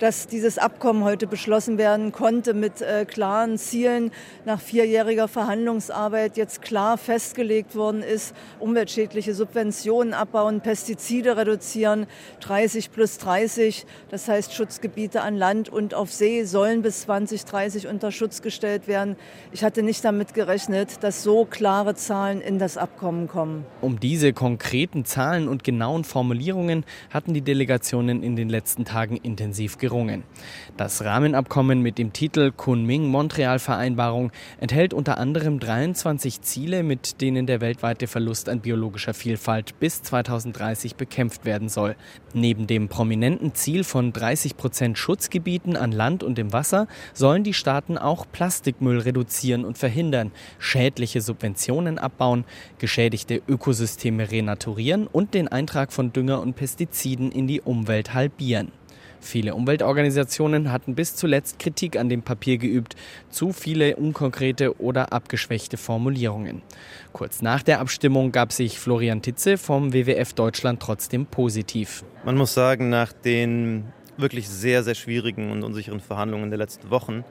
dass 0.03 0.27
dieses 0.27 0.59
Abkommen 0.59 1.05
heute 1.05 1.29
beschlossen 1.29 1.79
werden 1.79 2.11
konnte 2.11 2.55
mit 2.55 2.81
äh, 2.81 3.05
klaren 3.05 3.57
Zielen 3.57 4.11
nach 4.45 4.61
vierjähriger 4.61 5.29
Verhandlungsarbeit 5.29 6.37
jetzt 6.37 6.61
klar 6.61 6.99
festgelegt 6.99 7.77
worden 7.77 8.03
ist, 8.03 8.35
umweltschädliche 8.59 9.33
Subventionen 9.33 10.13
abbauen, 10.13 10.61
Pestizide 10.61 11.37
reduzieren, 11.37 12.07
30 12.41 12.91
plus 12.91 13.19
30, 13.19 13.87
das 14.11 14.27
heißt 14.27 14.53
Schutzgebiete 14.53 15.23
an 15.23 15.37
Land 15.37 15.69
und 15.69 15.95
auf 15.95 16.13
See 16.13 16.43
sollen 16.43 16.83
bis 16.83 17.03
2030 17.03 17.87
unter 17.87 18.11
Schutz 18.11 18.43
gestellt 18.43 18.89
werden. 18.89 19.15
Ich 19.53 19.63
hatte 19.63 19.85
nicht 19.85 20.05
damit 20.05 20.35
gerechnet, 20.35 21.05
dass 21.05 21.23
so 21.23 21.45
klare 21.45 21.95
Zahlen 21.95 22.41
in 22.41 22.59
das 22.59 22.77
Abkommen 22.77 23.29
kommen. 23.29 23.65
Um 23.81 24.01
diese 24.01 24.33
konkreten 24.33 25.05
Zahlen 25.05 25.47
und 25.47 25.63
genauen 25.63 26.03
Formulierungen 26.03 26.85
hatten 27.11 27.35
die 27.35 27.43
Delegationen 27.43 28.25
in 28.25 28.35
den 28.35 28.49
letzten 28.49 28.85
Tagen 28.85 29.17
intensiv 29.17 29.79
gerungen 29.79 29.92
gerungen. 29.93 30.25
Das 30.79 31.05
Rahmenabkommen 31.05 31.83
mit 31.83 31.99
dem 31.99 32.15
Titel 32.15 32.51
Kunming-Montreal-Vereinbarung 32.51 34.33
enthält 34.59 34.95
unter 34.95 35.19
anderem 35.19 35.61
23 35.61 36.41
Ziele, 36.41 36.83
mit 36.83 37.21
denen 37.21 37.47
der 37.47 37.61
weltweite 37.61 38.07
Verlust 38.07 38.49
an 38.49 38.61
biologischer 38.61 39.13
Vielfalt 39.13 39.79
bis 39.81 40.03
2030 40.03 40.97
bekämpft 40.97 41.45
werden 41.45 41.69
soll. 41.69 41.95
Neben 42.33 42.67
dem 42.67 42.89
prominenten 42.89 43.55
Ziel 43.55 43.85
von 43.85 44.15
30 44.15 44.57
Prozent 44.57 44.97
Schutzgebieten 44.97 45.77
an 45.77 45.93
Land 45.93 46.23
und 46.23 46.39
im 46.39 46.55
Wasser 46.55 46.89
sollen 47.13 47.45
die 47.45 47.53
Staaten 47.53 47.99
auch 47.99 48.25
Plastikmüll 48.33 49.01
reduzieren 49.01 49.67
und 49.67 49.77
verhindern, 49.77 50.33
schädliche 50.59 51.21
Subventionen 51.21 51.99
abbauen, 51.99 52.47
geschädigte 52.79 53.43
Ökosysteme 53.47 54.31
renaturieren 54.31 55.07
und 55.07 55.35
den 55.35 55.49
Eintrag 55.49 55.93
von 55.93 56.15
Dünger 56.15 56.41
und 56.41 56.57
Pestiziden 56.57 57.31
in 57.31 57.47
die 57.47 57.61
Umwelt 57.61 58.15
halbieren. 58.15 58.73
Viele 59.23 59.55
Umweltorganisationen 59.55 60.73
hatten 60.73 60.97
bis 60.97 61.15
zuletzt 61.15 61.61
Kritik 61.61 61.97
an 61.97 62.09
dem 62.09 62.23
Papier 62.23 62.59
geübt, 62.59 62.97
zu 63.31 63.53
viele 63.53 63.95
unkonkrete 63.97 64.81
oder 64.81 65.13
abgeschwächte 65.13 65.77
Formulierungen. 65.77 66.61
Kurz 67.13 67.41
nach 67.41 67.63
der 67.63 67.81
Abstimmung 67.81 68.33
gab 68.33 68.53
sich 68.53 68.81
Florian 68.81 69.23
Titze 69.23 69.59
vom 69.59 69.93
WWF 69.93 70.35
Deutschland 70.35 70.81
trotzdem 70.81 71.27
positiv. 71.27 72.05
Man 72.25 72.37
muss 72.37 72.53
sagen, 72.53 72.91
nach 72.91 73.13
den 73.13 73.85
wirklich 74.17 74.49
sehr, 74.49 74.83
sehr 74.83 74.97
schwierigen 74.97 75.53
und 75.53 75.63
unsicheren 75.63 76.01
Verhandlungen 76.01 76.51
der 76.51 76.59
letzten 76.59 76.91
Wochen 76.91 77.25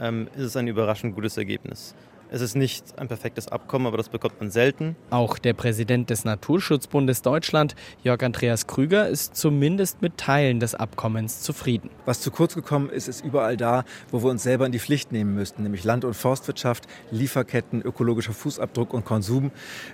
ähm, 0.00 0.28
ist 0.36 0.42
es 0.42 0.56
ein 0.56 0.66
überraschend 0.66 1.14
gutes 1.14 1.36
Ergebnis. 1.36 1.94
Es 2.28 2.40
ist 2.40 2.56
nicht 2.56 2.98
ein 2.98 3.06
perfektes 3.06 3.46
Abkommen, 3.46 3.86
aber 3.86 3.96
das 3.96 4.08
bekommt 4.08 4.40
man 4.40 4.50
selten. 4.50 4.96
Auch 5.10 5.38
der 5.38 5.54
Präsident 5.54 6.10
des 6.10 6.24
Naturschutzbundes 6.24 7.22
Deutschland, 7.22 7.76
Jörg 8.02 8.20
Andreas 8.24 8.66
Krüger, 8.66 9.08
ist 9.08 9.36
zumindest 9.36 10.02
mit 10.02 10.16
Teilen 10.16 10.58
des 10.58 10.74
Abkommens 10.74 11.42
zufrieden. 11.42 11.88
Was 12.04 12.20
zu 12.20 12.32
kurz 12.32 12.56
gekommen 12.56 12.90
ist, 12.90 13.06
ist 13.06 13.24
überall 13.24 13.56
da, 13.56 13.84
wo 14.10 14.24
wir 14.24 14.30
uns 14.30 14.42
selber 14.42 14.66
in 14.66 14.72
die 14.72 14.80
Pflicht 14.80 15.12
nehmen 15.12 15.36
müssten, 15.36 15.62
nämlich 15.62 15.84
Land- 15.84 16.04
und 16.04 16.14
Forstwirtschaft, 16.14 16.88
Lieferketten, 17.12 17.80
ökologischer 17.80 18.32
Fußabdruck 18.32 18.92
und 18.92 19.04
Konsum. 19.04 19.52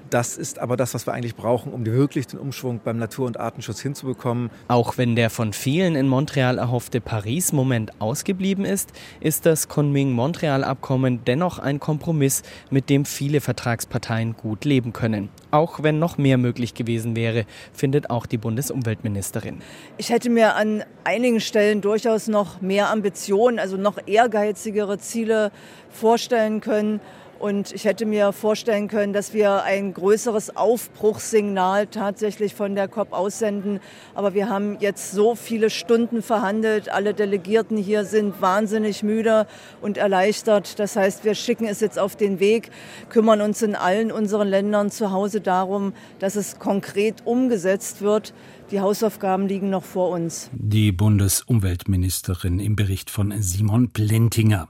Das 0.08 0.38
ist 0.38 0.58
aber 0.58 0.78
das, 0.78 0.94
was 0.94 1.06
wir 1.06 1.12
eigentlich 1.12 1.36
brauchen, 1.36 1.70
um 1.70 1.84
wirklich 1.84 2.26
den 2.28 2.38
Umschwung 2.38 2.80
beim 2.82 2.96
Natur- 2.96 3.26
und 3.26 3.38
Artenschutz 3.38 3.80
hinzubekommen. 3.80 4.50
Auch 4.68 4.96
wenn 4.96 5.16
der 5.16 5.28
von 5.28 5.52
vielen 5.52 5.96
in 5.96 6.08
Montreal 6.08 6.56
erhoffte 6.56 7.02
Paris-Moment 7.02 8.00
ausgeblieben 8.00 8.64
ist, 8.64 8.92
ist 9.20 9.44
das 9.44 9.68
Kunming-Montreal-Abkommen 9.68 11.24
dennoch 11.26 11.58
ein 11.58 11.78
Kompromiss 11.78 12.21
Kompromiss, 12.22 12.42
mit 12.70 12.88
dem 12.88 13.04
viele 13.04 13.40
Vertragsparteien 13.40 14.36
gut 14.36 14.64
leben 14.64 14.92
können. 14.92 15.28
Auch 15.50 15.82
wenn 15.82 15.98
noch 15.98 16.18
mehr 16.18 16.38
möglich 16.38 16.74
gewesen 16.74 17.16
wäre, 17.16 17.46
findet 17.72 18.10
auch 18.10 18.26
die 18.26 18.38
Bundesumweltministerin. 18.38 19.60
Ich 19.98 20.10
hätte 20.10 20.30
mir 20.30 20.54
an 20.54 20.84
einigen 21.02 21.40
Stellen 21.40 21.80
durchaus 21.80 22.28
noch 22.28 22.60
mehr 22.60 22.90
Ambitionen, 22.90 23.58
also 23.58 23.76
noch 23.76 23.98
ehrgeizigere 24.06 24.98
Ziele 24.98 25.50
vorstellen 25.90 26.60
können. 26.60 27.00
Und 27.42 27.72
ich 27.72 27.86
hätte 27.86 28.06
mir 28.06 28.30
vorstellen 28.30 28.86
können, 28.86 29.12
dass 29.12 29.34
wir 29.34 29.64
ein 29.64 29.94
größeres 29.94 30.54
Aufbruchssignal 30.56 31.88
tatsächlich 31.88 32.54
von 32.54 32.76
der 32.76 32.86
COP 32.86 33.12
aussenden. 33.12 33.80
Aber 34.14 34.32
wir 34.32 34.48
haben 34.48 34.76
jetzt 34.78 35.10
so 35.10 35.34
viele 35.34 35.68
Stunden 35.68 36.22
verhandelt. 36.22 36.88
Alle 36.88 37.14
Delegierten 37.14 37.76
hier 37.76 38.04
sind 38.04 38.40
wahnsinnig 38.40 39.02
müde 39.02 39.48
und 39.80 39.98
erleichtert. 39.98 40.78
Das 40.78 40.94
heißt, 40.94 41.24
wir 41.24 41.34
schicken 41.34 41.66
es 41.66 41.80
jetzt 41.80 41.98
auf 41.98 42.14
den 42.14 42.38
Weg, 42.38 42.70
kümmern 43.08 43.40
uns 43.40 43.60
in 43.60 43.74
allen 43.74 44.12
unseren 44.12 44.46
Ländern 44.46 44.92
zu 44.92 45.10
Hause 45.10 45.40
darum, 45.40 45.94
dass 46.20 46.36
es 46.36 46.60
konkret 46.60 47.26
umgesetzt 47.26 48.02
wird. 48.02 48.34
Die 48.70 48.80
Hausaufgaben 48.80 49.48
liegen 49.48 49.68
noch 49.68 49.82
vor 49.82 50.10
uns. 50.10 50.48
Die 50.52 50.92
Bundesumweltministerin 50.92 52.60
im 52.60 52.76
Bericht 52.76 53.10
von 53.10 53.34
Simon 53.42 53.90
Plentinger. 53.90 54.68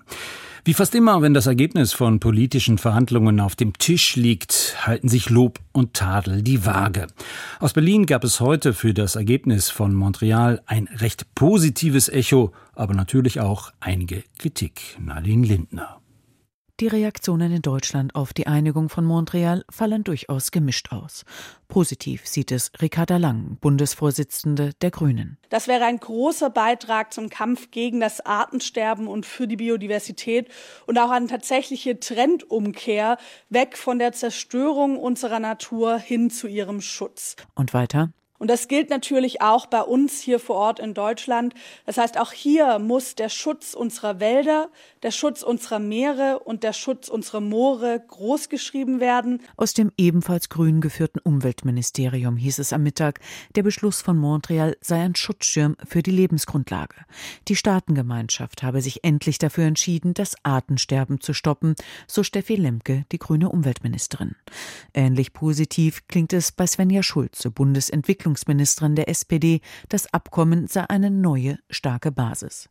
Wie 0.64 0.74
fast 0.74 0.94
immer, 0.94 1.22
wenn 1.22 1.34
das 1.34 1.48
Ergebnis 1.48 1.92
von 1.92 2.20
politischen 2.20 2.78
Verhandlungen 2.78 3.40
auf 3.40 3.56
dem 3.56 3.76
Tisch 3.78 4.14
liegt, 4.14 4.86
halten 4.86 5.08
sich 5.08 5.28
Lob 5.28 5.58
und 5.72 5.94
Tadel 5.94 6.42
die 6.42 6.64
Waage. 6.64 7.08
Aus 7.58 7.72
Berlin 7.72 8.06
gab 8.06 8.22
es 8.22 8.38
heute 8.38 8.72
für 8.72 8.94
das 8.94 9.16
Ergebnis 9.16 9.70
von 9.70 9.92
Montreal 9.92 10.62
ein 10.66 10.88
recht 10.98 11.34
positives 11.34 12.08
Echo, 12.08 12.52
aber 12.76 12.94
natürlich 12.94 13.40
auch 13.40 13.72
einige 13.80 14.22
Kritik. 14.38 14.96
Nadine 15.00 15.44
Lindner. 15.44 16.01
Die 16.82 16.88
Reaktionen 16.88 17.52
in 17.52 17.62
Deutschland 17.62 18.16
auf 18.16 18.32
die 18.32 18.48
Einigung 18.48 18.88
von 18.88 19.04
Montreal 19.04 19.64
fallen 19.70 20.02
durchaus 20.02 20.50
gemischt 20.50 20.90
aus. 20.90 21.24
Positiv 21.68 22.26
sieht 22.26 22.50
es 22.50 22.72
Ricarda 22.82 23.18
Lang, 23.18 23.56
Bundesvorsitzende 23.60 24.72
der 24.82 24.90
Grünen. 24.90 25.38
Das 25.48 25.68
wäre 25.68 25.84
ein 25.84 26.00
großer 26.00 26.50
Beitrag 26.50 27.12
zum 27.12 27.28
Kampf 27.28 27.70
gegen 27.70 28.00
das 28.00 28.26
Artensterben 28.26 29.06
und 29.06 29.26
für 29.26 29.46
die 29.46 29.58
Biodiversität 29.58 30.48
und 30.88 30.98
auch 30.98 31.10
eine 31.10 31.28
tatsächliche 31.28 32.00
Trendumkehr 32.00 33.16
weg 33.48 33.78
von 33.78 34.00
der 34.00 34.10
Zerstörung 34.10 34.96
unserer 34.96 35.38
Natur 35.38 35.98
hin 35.98 36.30
zu 36.30 36.48
ihrem 36.48 36.80
Schutz. 36.80 37.36
Und 37.54 37.74
weiter? 37.74 38.10
Und 38.42 38.48
das 38.48 38.66
gilt 38.66 38.90
natürlich 38.90 39.40
auch 39.40 39.66
bei 39.66 39.82
uns 39.82 40.20
hier 40.20 40.40
vor 40.40 40.56
Ort 40.56 40.80
in 40.80 40.94
Deutschland. 40.94 41.54
Das 41.86 41.96
heißt, 41.96 42.18
auch 42.18 42.32
hier 42.32 42.80
muss 42.80 43.14
der 43.14 43.28
Schutz 43.28 43.72
unserer 43.72 44.18
Wälder, 44.18 44.68
der 45.04 45.12
Schutz 45.12 45.44
unserer 45.44 45.78
Meere 45.78 46.40
und 46.40 46.64
der 46.64 46.72
Schutz 46.72 47.06
unserer 47.06 47.40
Moore 47.40 48.02
großgeschrieben 48.08 48.98
werden. 48.98 49.42
Aus 49.56 49.74
dem 49.74 49.92
ebenfalls 49.96 50.48
grün 50.48 50.80
geführten 50.80 51.20
Umweltministerium 51.20 52.36
hieß 52.36 52.58
es 52.58 52.72
am 52.72 52.82
Mittag, 52.82 53.20
der 53.54 53.62
Beschluss 53.62 54.02
von 54.02 54.18
Montreal 54.18 54.76
sei 54.80 55.00
ein 55.00 55.14
Schutzschirm 55.14 55.76
für 55.86 56.02
die 56.02 56.10
Lebensgrundlage. 56.10 56.96
Die 57.46 57.54
Staatengemeinschaft 57.54 58.64
habe 58.64 58.82
sich 58.82 59.04
endlich 59.04 59.38
dafür 59.38 59.66
entschieden, 59.66 60.14
das 60.14 60.34
Artensterben 60.42 61.20
zu 61.20 61.32
stoppen, 61.32 61.76
so 62.08 62.24
Steffi 62.24 62.56
Lemke, 62.56 63.04
die 63.12 63.18
grüne 63.20 63.50
Umweltministerin. 63.50 64.34
Ähnlich 64.94 65.32
positiv 65.32 66.08
klingt 66.08 66.32
es 66.32 66.50
bei 66.50 66.66
Svenja 66.66 67.04
Schulze, 67.04 67.52
Bundesentwicklung 67.52 68.31
Verteidigungsministerin 68.32 68.96
der 68.96 69.08
SPD, 69.08 69.60
das 69.88 70.12
Abkommen 70.12 70.66
sei 70.66 70.88
eine 70.88 71.10
neue, 71.10 71.58
starke 71.70 72.10
Basis. 72.10 72.68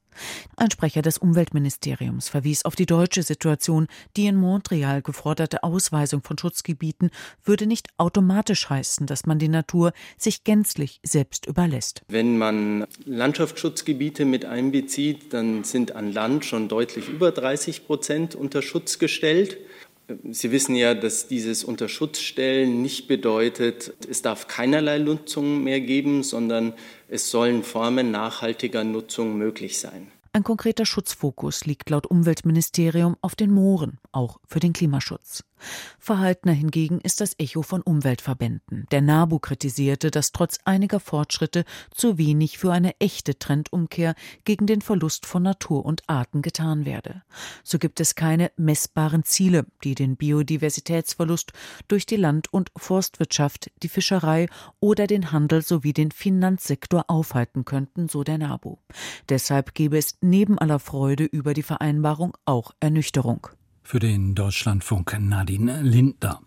Ein 0.58 0.72
Sprecher 0.72 1.02
des 1.02 1.18
Umweltministeriums 1.18 2.28
verwies 2.28 2.66
auf 2.66 2.76
die 2.76 2.86
deutsche 2.86 3.24
Situation, 3.24 3.88
die 4.18 4.26
in 4.26 4.36
Montreal 4.36 5.02
geforderte 5.02 5.64
Ausweisung 5.64 6.22
von 6.22 6.38
Schutzgebieten 6.38 7.12
würde 7.46 7.66
nicht 7.66 7.88
automatisch 7.98 8.70
heißen, 8.70 9.08
dass 9.08 9.26
man 9.26 9.40
die 9.40 9.48
Natur 9.48 9.94
sich 10.18 10.44
gänzlich 10.44 11.00
selbst 11.04 11.46
überlässt. 11.46 12.02
Wenn 12.10 12.38
man 12.38 12.88
Landschaftsschutzgebiete 13.06 14.26
mit 14.26 14.44
einbezieht, 14.44 15.34
dann 15.34 15.64
sind 15.64 15.96
an 15.96 16.12
Land 16.12 16.44
schon 16.44 16.68
deutlich 16.68 17.08
über 17.08 17.32
30 17.32 17.86
Prozent 17.86 18.36
unter 18.36 18.62
Schutz 18.62 19.00
gestellt. 19.00 19.58
Sie 20.32 20.52
wissen 20.52 20.76
ja, 20.76 20.94
dass 20.94 21.28
dieses 21.28 21.64
Unterschutzstellen 21.64 22.82
nicht 22.82 23.08
bedeutet, 23.08 23.94
es 24.10 24.22
darf 24.22 24.48
keinerlei 24.48 25.00
Nutzung 25.00 25.64
mehr 25.64 25.82
geben, 25.82 26.24
sondern 26.24 26.74
es 27.08 27.30
sollen 27.32 27.64
Formen 27.64 28.12
nachhaltiger 28.12 28.84
Nutzung 28.84 29.38
möglich 29.38 29.80
sein. 29.80 30.12
Ein 30.34 30.44
konkreter 30.44 30.86
Schutzfokus 30.86 31.66
liegt 31.66 31.90
laut 31.90 32.08
Umweltministerium 32.08 33.18
auf 33.22 33.36
den 33.36 33.52
Mooren, 33.52 34.00
auch 34.14 34.40
für 34.48 34.62
den 34.62 34.72
Klimaschutz. 34.72 35.44
Verhaltener 36.00 36.54
hingegen 36.54 37.00
ist 37.02 37.22
das 37.22 37.38
Echo 37.38 37.62
von 37.62 37.82
Umweltverbänden. 37.82 38.88
Der 38.92 39.02
NABU 39.02 39.40
kritisierte, 39.40 40.12
dass 40.12 40.32
trotz 40.32 40.60
einiger 40.66 41.00
Fortschritte 41.00 41.66
zu 41.92 42.18
wenig 42.18 42.58
für 42.58 42.72
eine 42.72 43.00
echte 43.00 43.38
Trendumkehr 43.38 44.16
gegen 44.46 44.68
den 44.68 44.82
Verlust 44.82 45.26
von 45.26 45.44
Natur 45.44 45.86
und 45.86 46.04
Arten 46.08 46.42
getan 46.42 46.86
werde. 46.86 47.24
So 47.64 47.80
gibt 47.80 48.00
es 48.00 48.16
keine 48.16 48.52
messbaren 48.58 49.24
Ziele, 49.24 49.66
die 49.84 49.96
den 49.96 50.18
Biodiversitätsverlust 50.18 51.54
durch 51.88 52.06
die 52.06 52.16
Land- 52.16 52.52
und 52.54 52.72
Forstwirtschaft, 52.76 53.72
die 53.84 53.90
Fischerei 53.90 54.48
oder 54.80 55.08
den 55.08 55.32
Handel 55.32 55.62
sowie 55.62 55.94
den 55.94 56.12
Finanzsektor 56.12 57.06
aufhalten 57.08 57.66
könnten, 57.66 58.10
so 58.10 58.24
der 58.24 58.38
NABU. 58.38 58.78
Deshalb 59.30 59.74
gebe 59.74 59.98
es 59.98 60.18
neben 60.22 60.58
aller 60.58 60.80
Freude 60.80 61.24
über 61.24 61.54
die 61.54 61.64
Vereinbarung 61.64 62.38
auch 62.46 62.72
Ernüchterung 62.80 63.48
für 63.84 64.00
den 64.00 64.36
Deutschlandfunk 64.36 65.18
Nadine 65.20 65.82
Lindner. 65.82 66.42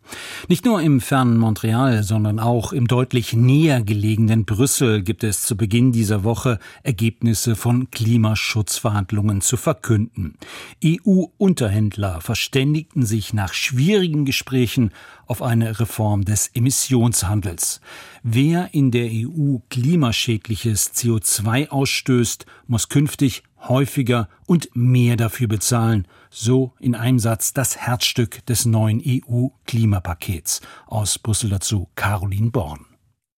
Nicht 0.49 0.65
nur 0.65 0.81
im 0.81 1.01
fernen 1.01 1.37
Montreal, 1.37 2.03
sondern 2.03 2.39
auch 2.39 2.73
im 2.73 2.87
deutlich 2.87 3.33
näher 3.33 3.83
gelegenen 3.83 4.45
Brüssel 4.45 5.03
gibt 5.03 5.25
es 5.25 5.43
zu 5.43 5.57
Beginn 5.57 5.93
dieser 5.93 6.25
Woche 6.25 6.59
Ergebnisse 6.83 7.57
von 7.57 7.91
Klimaschutzverhandlungen 7.91 9.41
zu 9.41 9.57
verkünden. 9.57 10.37
EU-Unterhändler 10.85 12.21
verständigten 12.21 13.05
sich 13.05 13.35
nach 13.35 13.53
schwierigen 13.53 14.25
Gesprächen 14.25 14.91
auf 15.27 15.43
eine 15.43 15.81
Reform 15.81 16.25
des 16.25 16.51
Emissionshandels. 16.55 17.81
Wer 18.23 18.73
in 18.73 18.91
der 18.91 19.11
EU 19.11 19.59
klimaschädliches 19.71 20.95
CO2 20.95 21.69
ausstößt, 21.69 22.47
muss 22.67 22.89
künftig 22.89 23.43
häufiger 23.69 24.29
und 24.47 24.69
mehr 24.75 25.17
dafür 25.17 25.49
bezahlen. 25.49 26.07
So 26.31 26.73
in 26.81 26.95
einem 26.95 27.19
Satz 27.19 27.53
das 27.53 27.77
Herzstück 27.77 28.45
des 28.47 28.65
neuen 28.65 29.03
EU-Klimapakets. 29.05 30.61
Aus 30.87 31.19
Brüssel 31.19 31.51
dazu 31.51 31.89
Caroline 31.95 32.51
Born. 32.51 32.87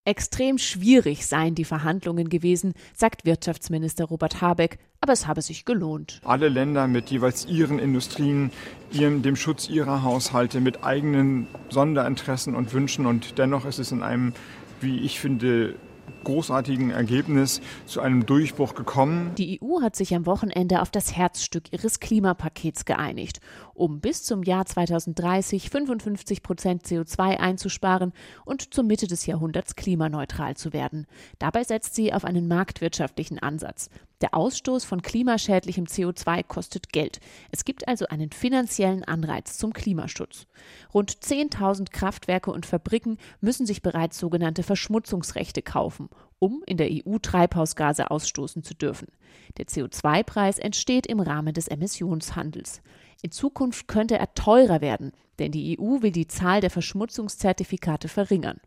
Extrem 0.07 0.57
schwierig 0.59 1.27
seien 1.27 1.57
die 1.57 1.65
Verhandlungen 1.65 2.29
gewesen, 2.29 2.75
sagt 2.95 3.25
Wirtschaftsminister 3.25 4.05
Robert 4.05 4.41
Habeck, 4.41 4.79
aber 5.01 5.13
es 5.13 5.27
habe 5.27 5.43
sich 5.43 5.65
gelohnt. 5.65 6.21
Alle 6.25 6.49
Länder 6.49 6.87
mit 6.87 7.11
jeweils 7.11 7.45
ihren 7.47 7.81
Industrien, 7.81 8.53
ihrem, 8.93 9.23
dem 9.23 9.35
Schutz 9.35 9.69
ihrer 9.69 10.05
Haushalte, 10.05 10.61
mit 10.61 10.85
eigenen 10.85 11.49
Sonderinteressen 11.71 12.55
und 12.55 12.73
Wünschen 12.73 13.05
und 13.05 13.37
dennoch 13.39 13.65
ist 13.65 13.81
es 13.81 13.91
in 13.91 14.05
einem, 14.05 14.33
wie 14.81 15.01
ich 15.01 15.19
finde, 15.19 15.75
großartigen 16.27 16.91
Ergebnis 16.91 17.61
zu 17.87 18.01
einem 18.01 18.27
Durchbruch 18.27 18.75
gekommen. 18.75 19.33
Die 19.39 19.61
EU 19.63 19.81
hat 19.81 19.95
sich 19.95 20.13
am 20.13 20.27
Wochenende 20.27 20.83
auf 20.83 20.91
das 20.91 21.17
Herzstück 21.17 21.73
ihres 21.73 22.01
Klimapakets 22.01 22.85
geeinigt, 22.85 23.41
um 23.75 24.01
bis 24.01 24.25
zum 24.25 24.43
Jahr 24.43 24.67
2030 24.67 25.71
55 25.71 26.43
Prozent 26.43 26.85
CO2 26.85 27.37
einzusparen 27.39 28.13
und 28.45 28.75
zur 28.75 28.83
Mitte 28.83 29.07
des 29.07 29.27
Jahrhunderts 29.27 29.77
klimaneutral 29.77 30.57
zu 30.57 30.73
werden. 30.73 31.07
Dabei 31.39 31.63
setzt 31.63 31.95
sie 31.95 32.13
auf 32.13 32.25
einen 32.25 32.49
marktwirtschaftlichen 32.49 33.39
Ansatz. 33.39 33.89
Der 34.23 34.35
Ausstoß 34.35 34.87
von 34.87 35.03
klimaschädlichem 35.03 35.85
CO2 35.85 36.43
kostet 36.43 36.91
Geld. 36.91 37.21
Es 37.51 37.67
gibt 37.67 37.87
also 37.87 38.07
einen 38.07 38.31
finanziellen 38.31 39.05
Anreiz 39.05 39.59
zum 39.59 39.75
Klimaschutz. 39.75 40.47
Rund 40.95 41.13
10.000 41.13 41.91
Kraftwerke 41.91 42.51
und 42.51 42.65
Fabriken 42.65 43.19
müssen 43.43 43.67
sich 43.67 43.83
bereits 43.83 44.19
sogenannte 44.19 44.63
Verschmutzungsrechte 44.63 45.61
kaufen, 45.61 46.09
um 46.39 46.63
in 46.67 46.79
der 46.79 46.89
EU 46.91 47.19
Treibhausgase 47.19 48.11
ausstoßen 48.11 48.63
zu 48.63 48.75
dürfen. 48.75 49.09
Der 49.59 49.67
CO2-Preis 49.67 50.59
entsteht 50.59 51.07
im 51.07 51.21
Rahmen 51.21 51.53
des 51.53 51.69
Emissionshandels. 51.69 52.81
In 53.23 53.33
Zukunft 53.33 53.87
könnte 53.87 54.19
er 54.19 54.33
teurer 54.33 54.81
werden, 54.81 55.13
denn 55.39 55.53
die 55.53 55.79
EU 55.79 56.01
will 56.01 56.13
die 56.13 56.27
Zahl 56.27 56.63
der 56.63 56.71
Verschmutzungszertifikate 56.71 58.09
verringern. 58.09 58.61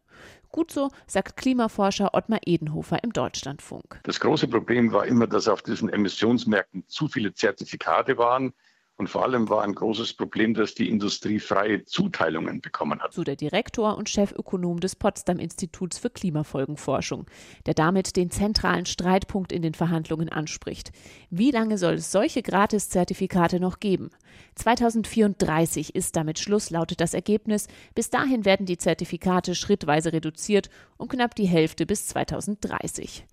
Gut 0.52 0.72
so, 0.72 0.90
sagt 1.06 1.38
Klimaforscher 1.38 2.14
Ottmar 2.14 2.40
Edenhofer 2.46 3.04
im 3.04 3.14
Deutschlandfunk. 3.14 4.00
Das 4.04 4.20
große 4.20 4.48
Problem 4.48 4.92
war 4.92 5.06
immer, 5.06 5.28
dass 5.28 5.48
auf 5.48 5.62
diesen 5.62 5.90
Emissionsmärkten 5.90 6.88
zu 6.88 7.08
viele 7.08 7.34
Zertifikate 7.34 8.18
waren. 8.18 8.54
Und 9.00 9.10
vor 9.10 9.24
allem 9.24 9.48
war 9.48 9.64
ein 9.64 9.76
großes 9.76 10.12
Problem, 10.12 10.54
dass 10.54 10.76
die 10.76 10.90
Industrie 10.90 11.40
freie 11.40 11.86
Zuteilungen 11.86 12.60
bekommen 12.60 13.00
hat. 13.00 13.14
So 13.14 13.24
der 13.24 13.38
Direktor 13.38 13.98
und 13.98 14.10
Chefökonom 14.10 14.82
des 14.82 14.98
Potsdam 14.98 15.40
Instituts 15.40 15.98
für 15.98 16.10
Klimafolgenforschung, 16.10 17.26
der 17.66 17.76
damit 17.76 18.18
den 18.18 18.30
zentralen 18.30 18.86
Streitpunkt 18.86 19.54
in 19.54 19.62
den 19.62 19.74
Verhandlungen 19.74 20.28
anspricht. 20.28 20.92
Wie 21.30 21.50
lange 21.50 21.78
soll 21.78 21.94
es 21.94 22.12
solche 22.12 22.44
Gratiszertifikate 22.44 23.62
noch 23.62 23.80
geben? 23.80 24.10
2034 24.56 25.96
ist 25.96 26.18
damit 26.18 26.38
Schluss, 26.38 26.70
lautet 26.70 27.00
das 27.00 27.14
Ergebnis. 27.14 27.70
Bis 27.96 28.10
dahin 28.10 28.44
werden 28.44 28.66
die 28.66 28.78
Zertifikate 28.78 29.56
schrittweise 29.56 30.12
reduziert 30.12 30.70
um 30.98 31.08
knapp 31.08 31.36
die 31.36 31.48
Hälfte 31.48 31.86
bis 31.86 32.08
2030. 32.08 33.26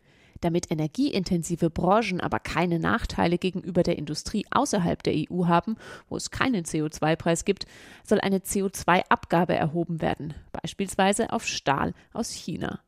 Damit 0.47 0.71
energieintensive 0.71 1.71
Branchen 1.71 2.21
aber 2.21 2.39
keine 2.39 2.79
Nachteile 2.79 3.37
gegenüber 3.37 3.83
der 3.83 3.99
Industrie 3.99 4.47
außerhalb 4.53 5.03
der 5.03 5.13
EU 5.29 5.47
haben, 5.47 5.75
wo 6.09 6.17
es 6.17 6.31
keinen 6.31 6.63
CO2-Preis 6.63 7.45
gibt, 7.45 7.67
soll 8.05 8.21
eine 8.21 8.39
CO2-Abgabe 8.39 9.57
erhoben 9.57 10.01
werden, 10.01 10.35
beispielsweise 10.53 11.33
auf 11.33 11.45
Stahl 11.49 11.95
aus 12.13 12.31
China. 12.31 12.79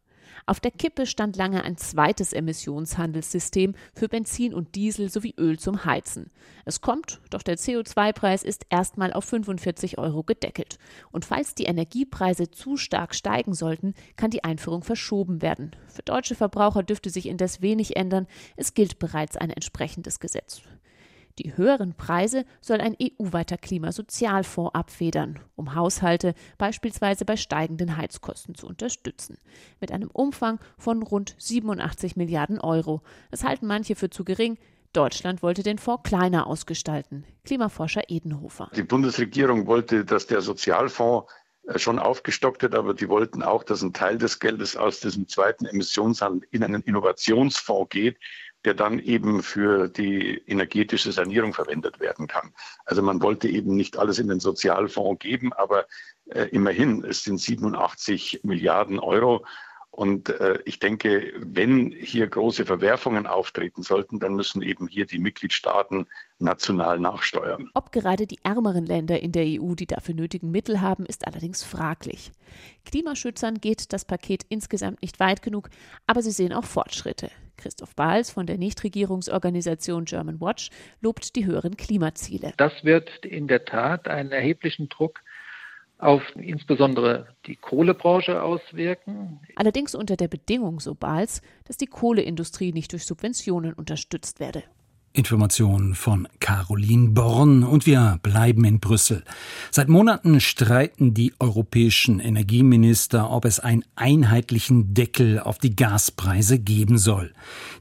Auf 0.49 0.61
der 0.61 0.71
Kippe 0.71 1.05
stand 1.05 1.37
lange 1.37 1.63
ein 1.63 1.77
zweites 1.77 2.33
Emissionshandelssystem 2.33 3.75
für 3.93 4.09
Benzin 4.09 4.55
und 4.55 4.77
Diesel 4.77 5.11
sowie 5.11 5.35
Öl 5.37 5.59
zum 5.59 5.85
Heizen. 5.85 6.31
Es 6.65 6.81
kommt, 6.81 7.21
doch 7.29 7.43
der 7.43 7.59
CO2-Preis 7.59 8.45
ist 8.45 8.65
erstmal 8.71 9.13
auf 9.13 9.27
45 9.27 9.99
Euro 9.99 10.23
gedeckelt. 10.23 10.79
Und 11.11 11.27
falls 11.27 11.55
die 11.55 11.65
Energiepreise 11.65 12.51
zu 12.51 12.79
stark 12.79 13.15
steigen 13.15 13.53
sollten, 13.53 13.93
kann 14.17 14.31
die 14.31 14.43
Einführung 14.43 14.83
verschoben 14.83 15.43
werden. 15.43 15.77
Für 15.87 16.01
deutsche 16.03 16.35
Verbraucher 16.35 16.83
dürfte 16.83 17.11
sich 17.11 17.27
indes 17.27 17.61
wenig 17.61 17.99
ändern. 17.99 18.27
Es 18.57 18.73
gilt 18.73 18.99
bereits 18.99 19.37
ein 19.37 19.51
entsprechendes 19.51 20.19
Gesetz. 20.19 20.63
Die 21.39 21.57
höheren 21.57 21.95
Preise 21.95 22.45
soll 22.61 22.81
ein 22.81 22.97
EU-weiter 23.01 23.57
Klimasozialfonds 23.57 24.75
abfedern, 24.75 25.39
um 25.55 25.77
Haushalte 25.77 26.35
beispielsweise 26.59 27.25
bei 27.25 27.37
steigenden 27.37 27.97
Heizkosten 27.97 28.57
zu 28.57 28.67
unterstützen. 28.67 29.39
Mit 29.81 29.93
einem 29.93 30.11
Umfang 30.11 30.59
von 30.79 31.03
rund 31.03 31.37
87 31.39 32.17
Milliarden 32.17 32.61
Euro. 32.61 33.03
Das 33.31 33.45
halten 33.45 33.69
manche 33.69 33.95
für 33.95 34.11
zu 34.11 34.25
gering. 34.25 34.59
Deutschland 34.93 35.43
wollte 35.43 35.63
den 35.63 35.79
Fonds 35.79 36.03
kleiner 36.03 36.49
ausgestalten. 36.49 37.25
Klimaforscher 37.45 38.03
Edenhofer. 38.09 38.71
Die 38.75 38.83
Bundesregierung 38.83 39.67
wollte, 39.67 40.05
dass 40.05 40.27
der 40.27 40.41
Sozialfonds 40.41 41.31
äh, 41.69 41.79
schon 41.79 42.01
aufgestockt 42.01 42.63
wird, 42.63 42.75
aber 42.75 42.95
die 42.95 43.09
wollten 43.09 43.45
auch, 43.45 43.63
dass 43.63 43.83
ein 43.83 43.93
Teil 43.93 44.19
des 44.19 44.41
Geldes 44.41 44.77
aus 44.77 45.01
diesem 45.01 45.29
zweiten 45.29 45.67
Emissionshandel 45.67 46.49
in 46.51 46.65
einen 46.65 46.83
Innovationsfonds 46.83 47.91
geht, 47.91 48.19
der 48.65 48.75
dann 48.75 48.99
eben 48.99 49.43
für 49.43 49.89
die 49.89 50.43
energetische 50.47 51.13
Sanierung 51.13 51.55
verwendet 51.55 52.01
werden 52.01 52.27
kann. 52.27 52.53
Also 52.85 53.03
man 53.03 53.23
wollte 53.23 53.49
eben 53.49 53.77
nicht 53.77 53.97
alles 53.99 54.19
in 54.19 54.29
den 54.29 54.41
Sozialfonds 54.41 55.21
geben, 55.21 55.53
aber 55.53 55.87
äh, 56.27 56.45
immerhin, 56.45 57.05
es 57.05 57.25
sind 57.25 57.39
87 57.39 58.41
Milliarden 58.43 58.99
Euro. 58.99 59.45
Und 59.91 60.29
äh, 60.29 60.61
ich 60.65 60.79
denke, 60.79 61.33
wenn 61.39 61.91
hier 61.91 62.29
große 62.29 62.65
Verwerfungen 62.65 63.27
auftreten 63.27 63.83
sollten, 63.83 64.21
dann 64.21 64.35
müssen 64.35 64.63
eben 64.63 64.87
hier 64.87 65.07
die 65.07 65.19
Mitgliedstaaten 65.19 66.07
national 66.39 67.01
nachsteuern. 67.01 67.71
Ob 67.75 67.91
gerade 67.91 68.27
die 68.27 68.39
ärmeren 68.45 68.87
Länder 68.87 69.21
in 69.21 69.33
der 69.33 69.45
EU 69.45 69.75
die 69.75 69.87
dafür 69.87 70.15
nötigen 70.15 70.53
Mittel 70.53 70.81
haben, 70.81 71.05
ist 71.05 71.27
allerdings 71.27 71.65
fraglich. 71.65 72.31
Klimaschützern 72.85 73.61
geht 73.61 73.93
das 73.93 74.05
Paket 74.05 74.45
insgesamt 74.49 75.03
nicht 75.03 75.19
weit 75.19 75.43
genug, 75.43 75.69
aber 76.07 76.23
sie 76.23 76.31
sehen 76.33 76.53
auch 76.53 76.65
Fortschritte. 76.65 77.31
Christoph 77.59 77.95
Bahls 77.95 78.31
von 78.31 78.47
der 78.47 78.57
Nichtregierungsorganisation 78.57 80.07
German 80.07 80.41
Watch 80.41 80.71
lobt 81.03 81.37
die 81.37 81.45
höheren 81.45 81.77
Klimaziele. 81.77 82.55
Das 82.57 82.73
wird 82.85 83.27
in 83.27 83.49
der 83.49 83.67
Tat 83.67 84.09
einen 84.09 84.33
erheblichen 84.33 84.89
Druck 84.89 85.21
auf 85.99 86.23
insbesondere 86.37 87.27
die 87.47 87.57
Kohlebranche 87.57 88.41
auswirken. 88.41 89.41
Allerdings 89.57 89.95
unter 89.95 90.17
der 90.17 90.29
Bedingung, 90.29 90.81
so 90.81 90.95
Bahls, 90.95 91.43
dass 91.65 91.77
die 91.77 91.87
Kohleindustrie 91.87 92.73
nicht 92.73 92.93
durch 92.93 93.05
Subventionen 93.05 93.73
unterstützt 93.73 94.39
werde. 94.39 94.63
Informationen 95.13 95.95
von 95.95 96.29
Caroline 96.41 97.11
Born 97.11 97.65
und 97.65 97.87
wir 97.87 98.19
bleiben 98.23 98.65
in 98.65 98.81
Brüssel. 98.81 99.25
Seit 99.71 99.89
Monaten 99.89 100.41
streiten 100.41 101.15
die 101.15 101.33
europäischen 101.39 102.21
Energieminister, 102.21 103.31
ob 103.31 103.45
es 103.45 103.61
einen 103.61 103.85
einheitlichen 103.97 104.95
Deckel 104.95 105.41
auf 105.41 105.59
die 105.59 105.75
Gaspreise 105.75 106.59
geben 106.59 106.99
soll. 106.99 107.33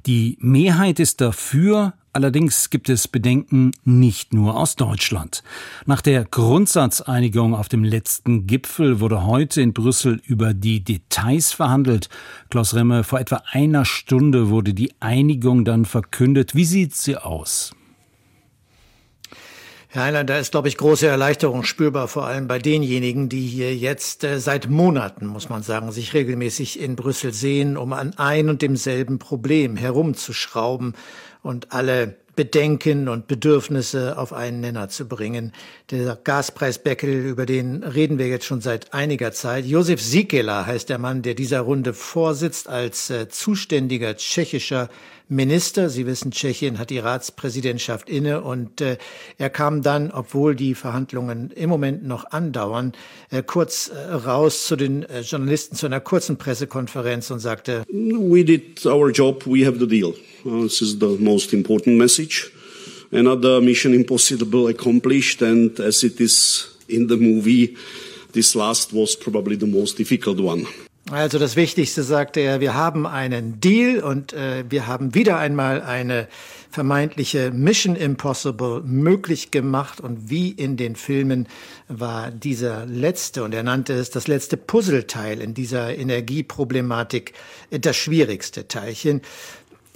Die 0.05 0.37
Mehrheit 0.39 0.99
ist 0.99 1.21
dafür, 1.21 1.93
Allerdings 2.17 2.71
gibt 2.71 2.89
es 2.89 3.07
Bedenken 3.07 3.73
nicht 3.83 4.33
nur 4.33 4.57
aus 4.57 4.75
Deutschland. 4.75 5.43
Nach 5.85 6.01
der 6.01 6.25
Grundsatzeinigung 6.25 7.53
auf 7.53 7.69
dem 7.69 7.83
letzten 7.83 8.47
Gipfel 8.47 8.99
wurde 8.99 9.27
heute 9.27 9.61
in 9.61 9.71
Brüssel 9.71 10.19
über 10.25 10.55
die 10.55 10.83
Details 10.83 11.51
verhandelt. 11.51 12.09
Klaus 12.49 12.73
Remme, 12.73 13.03
vor 13.03 13.19
etwa 13.19 13.43
einer 13.51 13.85
Stunde 13.85 14.49
wurde 14.49 14.73
die 14.73 14.95
Einigung 14.99 15.63
dann 15.63 15.85
verkündet. 15.85 16.55
Wie 16.55 16.65
sieht 16.65 16.95
sie 16.95 17.17
aus? 17.17 17.75
Herr 19.89 20.03
Heinlein, 20.03 20.27
da 20.27 20.37
ist, 20.37 20.51
glaube 20.51 20.67
ich, 20.67 20.77
große 20.77 21.07
Erleichterung 21.07 21.63
spürbar, 21.63 22.07
vor 22.07 22.25
allem 22.25 22.47
bei 22.47 22.59
denjenigen, 22.59 23.29
die 23.29 23.47
hier 23.47 23.75
jetzt 23.75 24.23
äh, 24.23 24.39
seit 24.39 24.69
Monaten, 24.69 25.27
muss 25.27 25.49
man 25.49 25.63
sagen, 25.63 25.91
sich 25.91 26.13
regelmäßig 26.13 26.79
in 26.79 26.95
Brüssel 26.95 27.31
sehen, 27.31 27.77
um 27.77 27.93
an 27.93 28.13
ein 28.17 28.49
und 28.49 28.61
demselben 28.61 29.17
Problem 29.17 29.77
herumzuschrauben 29.77 30.93
und 31.47 31.71
alle 31.71 32.17
Bedenken 32.35 33.07
und 33.07 33.27
Bedürfnisse 33.27 34.17
auf 34.17 34.31
einen 34.31 34.59
Nenner 34.59 34.89
zu 34.89 35.07
bringen. 35.07 35.53
Der 35.89 36.15
Gaspreisbeckel, 36.23 37.09
über 37.09 37.47
den 37.47 37.83
reden 37.83 38.19
wir 38.19 38.27
jetzt 38.27 38.45
schon 38.45 38.61
seit 38.61 38.93
einiger 38.93 39.31
Zeit. 39.31 39.65
Josef 39.65 39.99
Sikela 39.99 40.67
heißt 40.67 40.89
der 40.89 40.99
Mann, 40.99 41.23
der 41.23 41.33
dieser 41.33 41.61
Runde 41.61 41.95
vorsitzt 41.95 42.69
als 42.69 43.09
äh, 43.09 43.27
zuständiger 43.27 44.15
tschechischer 44.15 44.89
Minister. 45.29 45.89
Sie 45.89 46.05
wissen, 46.05 46.31
Tschechien 46.31 46.79
hat 46.79 46.89
die 46.89 46.99
Ratspräsidentschaft 46.99 48.09
inne 48.09 48.41
und 48.41 48.81
äh, 48.81 48.97
er 49.37 49.49
kam 49.49 49.81
dann, 49.81 50.11
obwohl 50.11 50.55
die 50.55 50.73
Verhandlungen 50.73 51.51
im 51.51 51.69
Moment 51.69 52.05
noch 52.05 52.31
andauern, 52.31 52.93
äh, 53.29 53.43
kurz 53.43 53.89
äh, 53.89 54.13
raus 54.13 54.67
zu 54.67 54.75
den 54.75 55.03
äh, 55.03 55.21
Journalisten 55.21 55.75
zu 55.75 55.85
einer 55.85 55.99
kurzen 55.99 56.37
Pressekonferenz 56.37 57.29
und 57.31 57.39
sagte, 57.39 57.83
We 57.89 58.43
did 58.43 58.85
our 58.85 59.09
job, 59.11 59.45
we 59.45 59.65
have 59.65 59.79
the 59.79 59.87
deal. 59.87 60.13
Uh, 60.45 60.63
this 60.63 60.81
is 60.81 60.97
the 60.99 61.17
most 61.19 61.53
important 61.53 61.97
message. 61.97 62.51
Another 63.11 63.61
mission 63.61 63.93
impossible 63.93 64.67
accomplished 64.67 65.41
and 65.41 65.79
as 65.79 66.03
it 66.03 66.19
is 66.19 66.77
in 66.87 67.07
the 67.07 67.17
movie, 67.17 67.75
this 68.33 68.55
last 68.55 68.93
was 68.93 69.15
probably 69.15 69.57
the 69.57 69.67
most 69.67 69.97
difficult 69.97 70.39
one. 70.39 70.65
Also 71.09 71.39
das 71.39 71.55
Wichtigste 71.55 72.03
sagte 72.03 72.41
er, 72.41 72.59
wir 72.59 72.73
haben 72.73 73.07
einen 73.07 73.61
Deal 73.61 74.03
und 74.03 74.33
äh, 74.33 74.65
wir 74.67 74.87
haben 74.87 75.15
wieder 75.15 75.37
einmal 75.37 75.81
eine 75.81 76.27
vermeintliche 76.69 77.51
Mission 77.51 77.95
Impossible 77.95 78.81
möglich 78.83 79.51
gemacht 79.51 80.01
und 80.01 80.29
wie 80.29 80.51
in 80.51 80.75
den 80.75 80.97
Filmen 80.97 81.47
war 81.87 82.29
dieser 82.29 82.85
letzte, 82.85 83.45
und 83.45 83.53
er 83.53 83.63
nannte 83.63 83.93
es 83.93 84.09
das 84.09 84.27
letzte 84.27 84.57
Puzzleteil 84.57 85.39
in 85.39 85.53
dieser 85.53 85.97
Energieproblematik 85.97 87.31
das 87.71 87.95
schwierigste 87.95 88.67
Teilchen. 88.67 89.21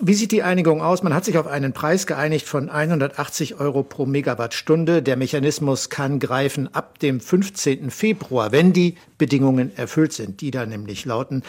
Wie 0.04 0.16
sieht 0.16 0.32
die 0.32 0.42
Einigung 0.42 0.82
aus? 0.82 1.04
Man 1.04 1.14
hat 1.14 1.26
sich 1.26 1.38
auf 1.38 1.46
einen 1.46 1.74
Preis 1.74 2.08
geeinigt 2.08 2.48
von 2.48 2.72
180 2.72 3.60
Euro 3.60 3.84
pro 3.84 4.08
Megawattstunde. 4.08 5.04
Der 5.04 5.16
Mechanismus 5.16 5.92
kann 5.92 6.18
greifen 6.18 6.74
ab 6.74 6.98
dem 6.98 7.20
15. 7.20 7.92
Februar, 7.92 8.52
wenn 8.52 8.74
die 8.74 8.96
Bedingungen 9.20 9.72
erfüllt 9.78 10.14
sind, 10.14 10.42
die 10.42 10.50
da 10.50 10.66
nämlich 10.66 11.06
lauten, 11.06 11.44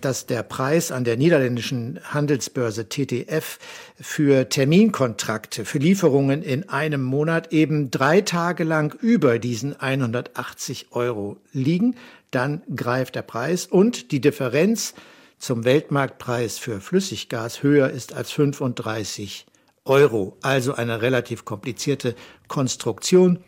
dass 0.00 0.26
der 0.26 0.44
Preis 0.44 0.92
an 0.92 1.02
der 1.02 1.16
niederländischen 1.16 1.98
Handelsbörse 2.04 2.88
TTF 2.88 3.58
für 4.00 4.48
Terminkontrakte, 4.48 5.64
für 5.64 5.78
Lieferungen 5.78 6.44
in 6.44 6.68
einem 6.68 7.02
Monat 7.02 7.52
eben 7.52 7.90
drei 7.90 8.20
Tage 8.20 8.62
lang 8.62 8.94
über 9.00 9.40
diesen 9.40 9.74
180 9.80 10.92
Euro 10.92 11.38
liegen. 11.52 11.96
Dann 12.30 12.62
greift 12.76 13.16
der 13.16 13.22
Preis 13.22 13.66
und 13.66 14.12
die 14.12 14.20
Differenz 14.20 14.94
zum 15.42 15.64
Weltmarktpreis 15.64 16.58
für 16.58 16.80
Flüssiggas 16.80 17.64
höher 17.64 17.90
ist 17.90 18.12
als 18.12 18.30
35 18.30 19.44
Euro. 19.84 20.36
Also 20.40 20.74
eine 20.74 21.02
relativ 21.02 21.44
komplizierte 21.44 22.14
Konstruktion. 22.46 23.42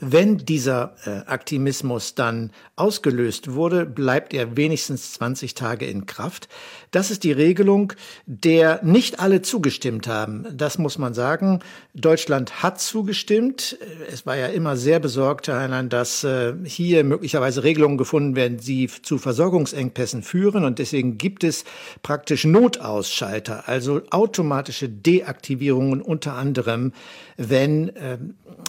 Wenn 0.00 0.38
dieser 0.38 0.94
äh, 1.04 1.10
Aktivismus 1.26 2.14
dann 2.14 2.50
ausgelöst 2.76 3.52
wurde, 3.52 3.86
bleibt 3.86 4.34
er 4.34 4.56
wenigstens 4.56 5.12
20 5.14 5.54
Tage 5.54 5.86
in 5.86 6.06
Kraft. 6.06 6.48
Das 6.90 7.10
ist 7.10 7.24
die 7.24 7.32
Regelung, 7.32 7.92
der 8.26 8.80
nicht 8.84 9.20
alle 9.20 9.42
zugestimmt 9.42 10.06
haben. 10.06 10.46
Das 10.52 10.78
muss 10.78 10.98
man 10.98 11.14
sagen. 11.14 11.60
Deutschland 11.94 12.62
hat 12.62 12.80
zugestimmt. 12.80 13.78
Es 14.12 14.26
war 14.26 14.36
ja 14.36 14.46
immer 14.46 14.76
sehr 14.76 15.00
besorgt, 15.00 15.48
Herr 15.48 15.60
Heinlein, 15.60 15.88
dass 15.88 16.24
äh, 16.24 16.54
hier 16.64 17.04
möglicherweise 17.04 17.64
Regelungen 17.64 17.98
gefunden 17.98 18.36
werden, 18.36 18.58
die 18.58 18.88
zu 18.88 19.18
Versorgungsengpässen 19.18 20.22
führen. 20.22 20.64
Und 20.64 20.78
deswegen 20.78 21.18
gibt 21.18 21.44
es 21.44 21.64
praktisch 22.02 22.44
Notausschalter, 22.44 23.68
also 23.68 24.02
automatische 24.10 24.88
Deaktivierungen 24.88 26.02
unter 26.02 26.34
anderem, 26.34 26.92
wenn 27.36 27.94
äh, 27.96 28.18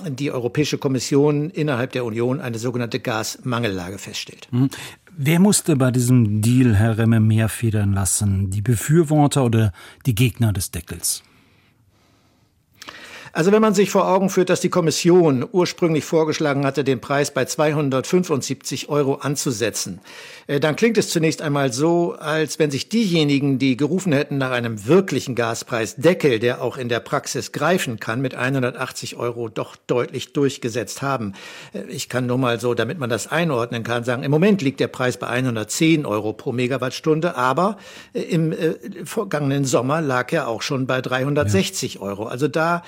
die 0.10 0.32
Europäische 0.32 0.78
Kommission 0.78 1.16
innerhalb 1.25 1.91
der 1.91 2.06
Union 2.06 2.39
eine 2.41 2.60
sogenannte 2.60 2.99
Gasmangellage 2.99 3.97
feststellt. 3.97 4.47
Hm. 4.51 4.69
Wer 5.19 5.39
musste 5.39 5.75
bei 5.75 5.89
diesem 5.89 6.41
Deal, 6.41 6.75
Herr 6.75 6.97
Remme, 6.99 7.19
mehr 7.19 7.49
federn 7.49 7.93
lassen? 7.93 8.51
Die 8.51 8.62
Befürworter 8.62 9.43
oder 9.45 9.73
die 10.06 10.13
Gegner 10.13 10.53
des 10.53 10.69
Deckels? 10.69 11.23
Also 13.38 13.52
wenn 13.52 13.62
man 13.62 13.76
sich 13.76 13.91
vor 13.91 14.08
Augen 14.08 14.32
führt, 14.32 14.50
dass 14.50 14.62
die 14.62 14.69
Kommission 14.69 15.47
ursprünglich 15.52 16.04
vorgeschlagen 16.06 16.65
hatte, 16.65 16.84
den 16.84 17.00
Preis 17.00 17.30
bei 17.30 17.45
275 17.45 18.89
Euro 18.89 19.13
anzusetzen, 19.13 20.02
äh, 20.47 20.60
dann 20.60 20.76
klingt 20.76 20.97
es 20.97 21.12
zunächst 21.12 21.43
einmal 21.43 21.71
so, 21.71 22.13
als 22.13 22.58
wenn 22.58 22.71
sich 22.71 22.89
diejenigen, 22.89 23.60
die 23.60 23.78
gerufen 23.78 24.12
hätten 24.12 24.39
nach 24.39 24.50
einem 24.50 24.88
wirklichen 24.88 25.36
Gaspreisdeckel, 25.36 26.39
der 26.39 26.63
auch 26.63 26.78
in 26.78 26.89
der 26.89 27.00
Praxis 27.00 27.52
greifen 27.52 28.00
kann, 28.00 28.21
mit 28.21 28.34
180 28.34 29.17
Euro 29.17 29.50
doch 29.50 29.76
deutlich 29.86 30.34
durchgesetzt 30.34 31.04
haben. 31.04 31.34
Äh, 31.73 31.84
ich 31.89 32.10
kann 32.10 32.26
nur 32.26 32.39
mal 32.39 32.60
so, 32.60 32.73
damit 32.73 32.97
man 32.97 33.12
das 33.12 33.28
einordnen 33.28 33.84
kann, 33.84 34.04
sagen, 34.04 34.23
im 34.23 34.32
Moment 34.32 34.63
liegt 34.63 34.80
der 34.80 34.88
Preis 34.88 35.17
bei 35.17 35.28
110 35.28 36.08
Euro 36.08 36.34
pro 36.34 36.54
Megawattstunde, 36.54 37.36
aber 37.36 37.78
äh, 38.13 38.21
im 38.21 38.56
vergangenen 39.04 39.63
Sommer 39.63 40.02
lag 40.02 40.34
er 40.34 40.47
auch 40.47 40.63
schon 40.63 40.88
bei 40.88 41.04
360 41.04 41.93
ja. 41.93 42.02
Euro. 42.02 42.26
Also 42.26 42.47
da 42.47 42.82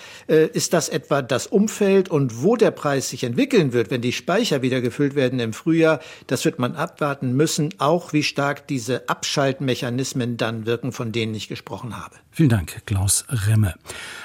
ist 0.46 0.74
das 0.74 0.90
etwa 0.90 1.22
das 1.22 1.48
Umfeld 1.48 2.10
und 2.10 2.42
wo 2.42 2.56
der 2.56 2.72
Preis 2.72 3.10
sich 3.10 3.24
entwickeln 3.24 3.74
wird, 3.74 3.92
wenn 3.92 4.02
die 4.02 4.14
Speicher 4.14 4.62
wieder 4.62 4.82
gefüllt 4.82 5.16
werden 5.16 5.40
im 5.40 5.54
Frühjahr, 5.54 6.00
das 6.28 6.46
wird 6.46 6.58
man 6.58 6.76
abwarten 6.76 7.34
müssen 7.34 7.50
müssen, 7.50 7.74
auch 7.80 8.14
wie 8.14 8.24
stark 8.24 8.68
diese 8.68 9.10
Abschaltmechanismen 9.10 10.38
dann 10.38 10.66
wirken, 10.66 10.92
von 10.92 11.12
denen 11.12 11.34
ich 11.34 11.48
gesprochen 11.48 11.98
habe. 11.98 12.16
Vielen 12.32 12.50
Dank, 12.50 12.86
Klaus 12.86 13.26
Remme. 13.30 13.74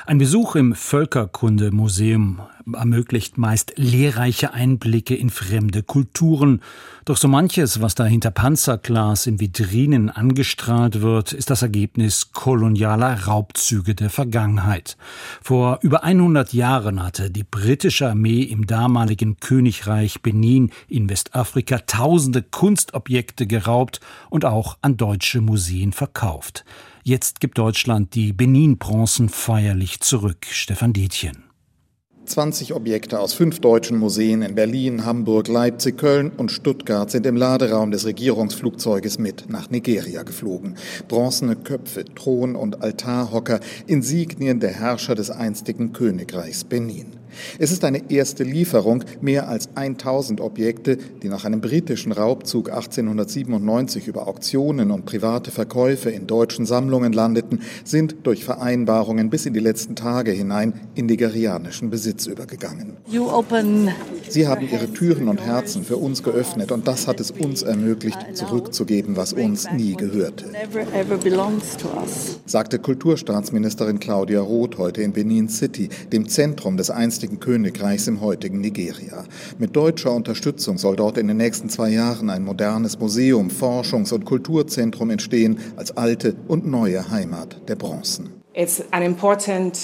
Ein 0.06 0.18
Besuch 0.18 0.56
im 0.56 0.74
Völkerkundemuseum 0.74 2.42
ermöglicht 2.72 3.38
meist 3.38 3.74
lehrreiche 3.76 4.52
Einblicke 4.52 5.14
in 5.14 5.30
fremde 5.30 5.82
Kulturen. 5.82 6.60
Doch 7.04 7.16
so 7.16 7.28
manches, 7.28 7.80
was 7.80 7.94
da 7.94 8.04
hinter 8.04 8.30
Panzerglas 8.30 9.26
in 9.26 9.40
Vitrinen 9.40 10.10
angestrahlt 10.10 11.00
wird, 11.00 11.32
ist 11.32 11.50
das 11.50 11.62
Ergebnis 11.62 12.32
kolonialer 12.32 13.24
Raubzüge 13.26 13.94
der 13.94 14.10
Vergangenheit. 14.10 14.96
Vor 15.42 15.78
über 15.82 16.04
100 16.04 16.52
Jahren 16.52 17.02
hatte 17.02 17.30
die 17.30 17.44
britische 17.44 18.08
Armee 18.08 18.42
im 18.42 18.66
damaligen 18.66 19.36
Königreich 19.38 20.22
Benin 20.22 20.70
in 20.88 21.08
Westafrika 21.08 21.80
tausende 21.80 22.42
Kunstobjekte 22.42 23.46
geraubt 23.46 24.00
und 24.30 24.44
auch 24.44 24.78
an 24.80 24.96
deutsche 24.96 25.40
Museen 25.40 25.92
verkauft. 25.92 26.64
Jetzt 27.02 27.40
gibt 27.40 27.58
Deutschland 27.58 28.14
die 28.14 28.32
Benin-Bronzen 28.32 29.28
feierlich 29.28 30.00
zurück. 30.00 30.46
Stefan 30.50 30.94
Dietjen. 30.94 31.43
20 32.26 32.74
Objekte 32.74 33.20
aus 33.20 33.34
fünf 33.34 33.60
deutschen 33.60 33.98
Museen 33.98 34.42
in 34.42 34.54
Berlin, 34.54 35.04
Hamburg, 35.04 35.48
Leipzig, 35.48 35.98
Köln 35.98 36.32
und 36.36 36.50
Stuttgart 36.50 37.10
sind 37.10 37.26
im 37.26 37.36
Laderaum 37.36 37.90
des 37.90 38.06
Regierungsflugzeuges 38.06 39.18
mit 39.18 39.50
nach 39.50 39.68
Nigeria 39.68 40.22
geflogen. 40.22 40.76
Bronzene 41.06 41.54
Köpfe, 41.54 42.04
Thron- 42.04 42.56
und 42.56 42.82
Altarhocker, 42.82 43.60
Insignien 43.86 44.58
der 44.58 44.70
Herrscher 44.70 45.14
des 45.14 45.30
einstigen 45.30 45.92
Königreichs 45.92 46.64
Benin. 46.64 47.12
Es 47.58 47.72
ist 47.72 47.84
eine 47.84 48.10
erste 48.10 48.44
Lieferung. 48.44 49.04
Mehr 49.20 49.48
als 49.48 49.68
1000 49.74 50.40
Objekte, 50.40 50.96
die 50.96 51.28
nach 51.28 51.44
einem 51.44 51.60
britischen 51.60 52.12
Raubzug 52.12 52.70
1897 52.70 54.06
über 54.06 54.28
Auktionen 54.28 54.92
und 54.92 55.04
private 55.04 55.50
Verkäufe 55.50 56.10
in 56.10 56.26
deutschen 56.26 56.64
Sammlungen 56.64 57.12
landeten, 57.12 57.60
sind 57.84 58.16
durch 58.22 58.44
Vereinbarungen 58.44 59.30
bis 59.30 59.46
in 59.46 59.52
die 59.52 59.60
letzten 59.60 59.96
Tage 59.96 60.30
hinein 60.30 60.74
in 60.94 61.06
nigerianischen 61.06 61.90
Besitz 61.90 62.13
übergegangen. 62.26 62.96
Sie 64.28 64.46
haben 64.48 64.68
ihre 64.70 64.92
Türen 64.92 65.28
und 65.28 65.40
Herzen 65.40 65.84
für 65.84 65.96
uns 65.96 66.22
geöffnet 66.22 66.72
und 66.72 66.86
das 66.86 67.06
hat 67.06 67.20
es 67.20 67.30
uns 67.30 67.62
ermöglicht, 67.62 68.18
zurückzugeben, 68.34 69.16
was 69.16 69.32
uns 69.32 69.70
nie 69.72 69.94
gehörte. 69.94 70.46
Sagte 72.46 72.78
Kulturstaatsministerin 72.78 74.00
Claudia 74.00 74.40
Roth 74.40 74.78
heute 74.78 75.02
in 75.02 75.12
Benin 75.12 75.48
City, 75.48 75.88
dem 76.12 76.28
Zentrum 76.28 76.76
des 76.76 76.90
einstigen 76.90 77.24
einstigen 77.24 77.40
Königreichs 77.40 78.06
im 78.06 78.20
heutigen 78.20 78.60
Nigeria. 78.60 79.24
Mit 79.58 79.76
deutscher 79.76 80.12
Unterstützung 80.12 80.78
soll 80.78 80.96
dort 80.96 81.18
in 81.18 81.28
den 81.28 81.36
nächsten 81.36 81.68
zwei 81.68 81.90
Jahren 81.90 82.30
ein 82.30 82.44
modernes 82.44 82.98
Museum, 82.98 83.50
Forschungs- 83.50 84.12
und 84.12 84.24
Kulturzentrum 84.24 85.10
entstehen 85.10 85.58
als 85.76 85.96
alte 85.96 86.34
und 86.48 86.66
neue 86.66 87.10
Heimat 87.10 87.68
der 87.68 87.76
Bronzen. 87.76 88.30
It's 88.54 88.82
an 88.90 89.02
important 89.02 89.78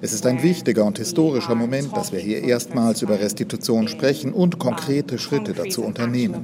Es 0.00 0.12
ist 0.12 0.26
ein 0.26 0.42
wichtiger 0.42 0.84
und 0.84 0.98
historischer 0.98 1.54
Moment, 1.54 1.96
dass 1.96 2.12
wir 2.12 2.20
hier 2.20 2.42
erstmals 2.44 3.02
über 3.02 3.18
Restitution 3.18 3.88
sprechen 3.88 4.32
und 4.32 4.58
konkrete 4.58 5.18
Schritte 5.18 5.52
dazu 5.52 5.82
unternehmen, 5.82 6.42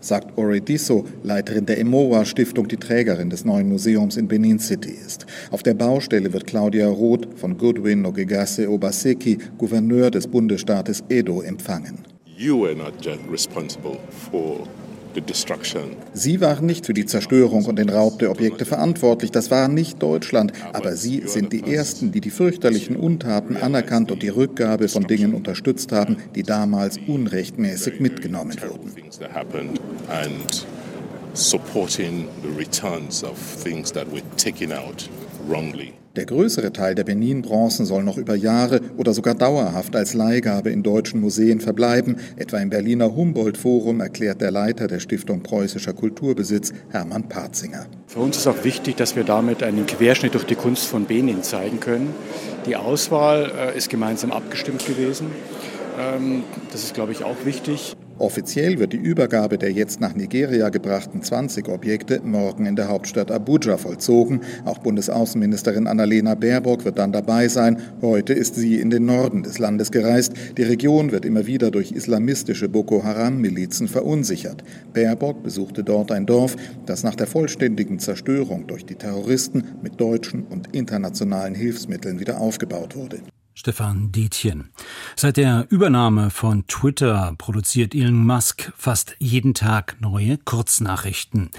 sagt 0.00 0.38
Ori 0.38 0.60
Disso, 0.60 1.04
Leiterin 1.22 1.66
der 1.66 1.78
Emoa 1.78 2.24
Stiftung, 2.24 2.66
die 2.68 2.76
Trägerin 2.76 3.30
des 3.30 3.44
neuen 3.44 3.68
Museums 3.68 4.16
in 4.16 4.26
Benin 4.26 4.58
City 4.58 4.90
ist. 4.90 5.26
Auf 5.50 5.62
der 5.62 5.74
Baustelle 5.74 6.32
wird 6.32 6.46
Claudia 6.46 6.88
Roth 6.88 7.28
von 7.36 7.56
Goodwin 7.56 8.02
Nogegase 8.02 8.68
Obaseki, 8.68 9.38
Gouverneur 9.58 10.10
des 10.10 10.26
Bundesstaates 10.26 11.04
Edo, 11.08 11.42
empfangen. 11.42 11.98
You 12.36 12.60
were 12.60 12.74
not 12.74 12.94
responsible 13.30 13.98
for 14.30 14.66
Sie 16.14 16.40
waren 16.40 16.66
nicht 16.66 16.86
für 16.86 16.94
die 16.94 17.06
Zerstörung 17.06 17.64
und 17.66 17.78
den 17.78 17.88
Raub 17.88 18.18
der 18.18 18.30
Objekte 18.30 18.64
verantwortlich, 18.64 19.30
das 19.30 19.50
war 19.50 19.68
nicht 19.68 20.02
Deutschland, 20.02 20.52
aber 20.72 20.96
Sie 20.96 21.22
sind 21.26 21.52
die 21.52 21.72
Ersten, 21.72 22.12
die 22.12 22.20
die 22.20 22.30
fürchterlichen 22.30 22.96
Untaten 22.96 23.56
anerkannt 23.56 24.10
und 24.10 24.22
die 24.22 24.28
Rückgabe 24.28 24.88
von 24.88 25.06
Dingen 25.06 25.34
unterstützt 25.34 25.92
haben, 25.92 26.16
die 26.34 26.42
damals 26.42 26.98
unrechtmäßig 27.06 28.00
mitgenommen 28.00 28.56
wurden. 28.60 28.92
supporting 31.34 32.28
the 32.42 32.50
returns 32.50 33.24
of 33.24 33.38
things 33.38 33.92
that 33.92 34.06
were 34.12 34.20
taken 34.36 34.70
out 34.70 35.08
wrongly. 35.46 36.01
Der 36.14 36.26
größere 36.26 36.74
Teil 36.74 36.94
der 36.94 37.04
Benin-Bronzen 37.04 37.86
soll 37.86 38.02
noch 38.02 38.18
über 38.18 38.34
Jahre 38.34 38.82
oder 38.98 39.14
sogar 39.14 39.34
dauerhaft 39.34 39.96
als 39.96 40.12
Leihgabe 40.12 40.68
in 40.68 40.82
deutschen 40.82 41.22
Museen 41.22 41.58
verbleiben. 41.58 42.16
Etwa 42.36 42.58
im 42.58 42.68
Berliner 42.68 43.16
Humboldt-Forum 43.16 44.00
erklärt 44.00 44.42
der 44.42 44.50
Leiter 44.50 44.88
der 44.88 45.00
Stiftung 45.00 45.42
Preußischer 45.42 45.94
Kulturbesitz, 45.94 46.74
Hermann 46.90 47.30
Parzinger. 47.30 47.86
Für 48.08 48.20
uns 48.20 48.36
ist 48.36 48.46
auch 48.46 48.62
wichtig, 48.62 48.96
dass 48.96 49.16
wir 49.16 49.24
damit 49.24 49.62
einen 49.62 49.86
Querschnitt 49.86 50.34
durch 50.34 50.44
die 50.44 50.54
Kunst 50.54 50.86
von 50.86 51.06
Benin 51.06 51.42
zeigen 51.42 51.80
können. 51.80 52.12
Die 52.66 52.76
Auswahl 52.76 53.50
äh, 53.58 53.78
ist 53.78 53.88
gemeinsam 53.88 54.32
abgestimmt 54.32 54.84
gewesen. 54.84 55.28
Ähm, 55.98 56.42
das 56.70 56.84
ist, 56.84 56.92
glaube 56.92 57.12
ich, 57.12 57.24
auch 57.24 57.46
wichtig. 57.46 57.96
Offiziell 58.22 58.78
wird 58.78 58.92
die 58.92 58.98
Übergabe 58.98 59.58
der 59.58 59.72
jetzt 59.72 60.00
nach 60.00 60.14
Nigeria 60.14 60.68
gebrachten 60.68 61.22
20 61.22 61.68
Objekte 61.68 62.20
morgen 62.22 62.66
in 62.66 62.76
der 62.76 62.86
Hauptstadt 62.86 63.32
Abuja 63.32 63.76
vollzogen. 63.78 64.42
Auch 64.64 64.78
Bundesaußenministerin 64.78 65.88
Annalena 65.88 66.36
Baerbock 66.36 66.84
wird 66.84 67.00
dann 67.00 67.10
dabei 67.10 67.48
sein. 67.48 67.82
Heute 68.00 68.32
ist 68.32 68.54
sie 68.54 68.78
in 68.78 68.90
den 68.90 69.06
Norden 69.06 69.42
des 69.42 69.58
Landes 69.58 69.90
gereist. 69.90 70.34
Die 70.56 70.62
Region 70.62 71.10
wird 71.10 71.24
immer 71.24 71.48
wieder 71.48 71.72
durch 71.72 71.90
islamistische 71.90 72.68
Boko 72.68 73.02
Haram-Milizen 73.02 73.88
verunsichert. 73.88 74.62
Baerbock 74.92 75.42
besuchte 75.42 75.82
dort 75.82 76.12
ein 76.12 76.24
Dorf, 76.24 76.54
das 76.86 77.02
nach 77.02 77.16
der 77.16 77.26
vollständigen 77.26 77.98
Zerstörung 77.98 78.68
durch 78.68 78.86
die 78.86 78.94
Terroristen 78.94 79.64
mit 79.82 80.00
deutschen 80.00 80.44
und 80.44 80.72
internationalen 80.76 81.56
Hilfsmitteln 81.56 82.20
wieder 82.20 82.40
aufgebaut 82.40 82.94
wurde. 82.94 83.18
Stefan 83.54 84.12
Dietjen. 84.12 84.70
Seit 85.16 85.36
der 85.36 85.66
Übernahme 85.68 86.30
von 86.30 86.66
Twitter 86.66 87.34
produziert 87.38 87.94
Elon 87.94 88.26
Musk 88.26 88.72
fast 88.76 89.14
jeden 89.18 89.54
Tag 89.54 89.96
neue 90.00 90.38
Kurznachrichten. 90.38 91.50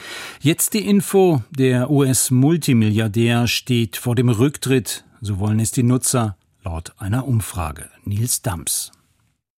Jetzt 0.42 0.74
die 0.74 0.88
Info, 0.88 1.44
der 1.52 1.92
US-Multimilliardär 1.92 3.48
steht 3.48 3.98
vor 3.98 4.16
dem 4.16 4.30
Rücktritt, 4.30 5.06
so 5.22 5.40
wollen 5.40 5.60
es 5.60 5.72
die 5.72 5.84
Nutzer, 5.84 6.36
laut 6.64 6.94
einer 6.98 7.28
Umfrage. 7.28 7.90
Nils 8.04 8.42
Dams. 8.42 8.92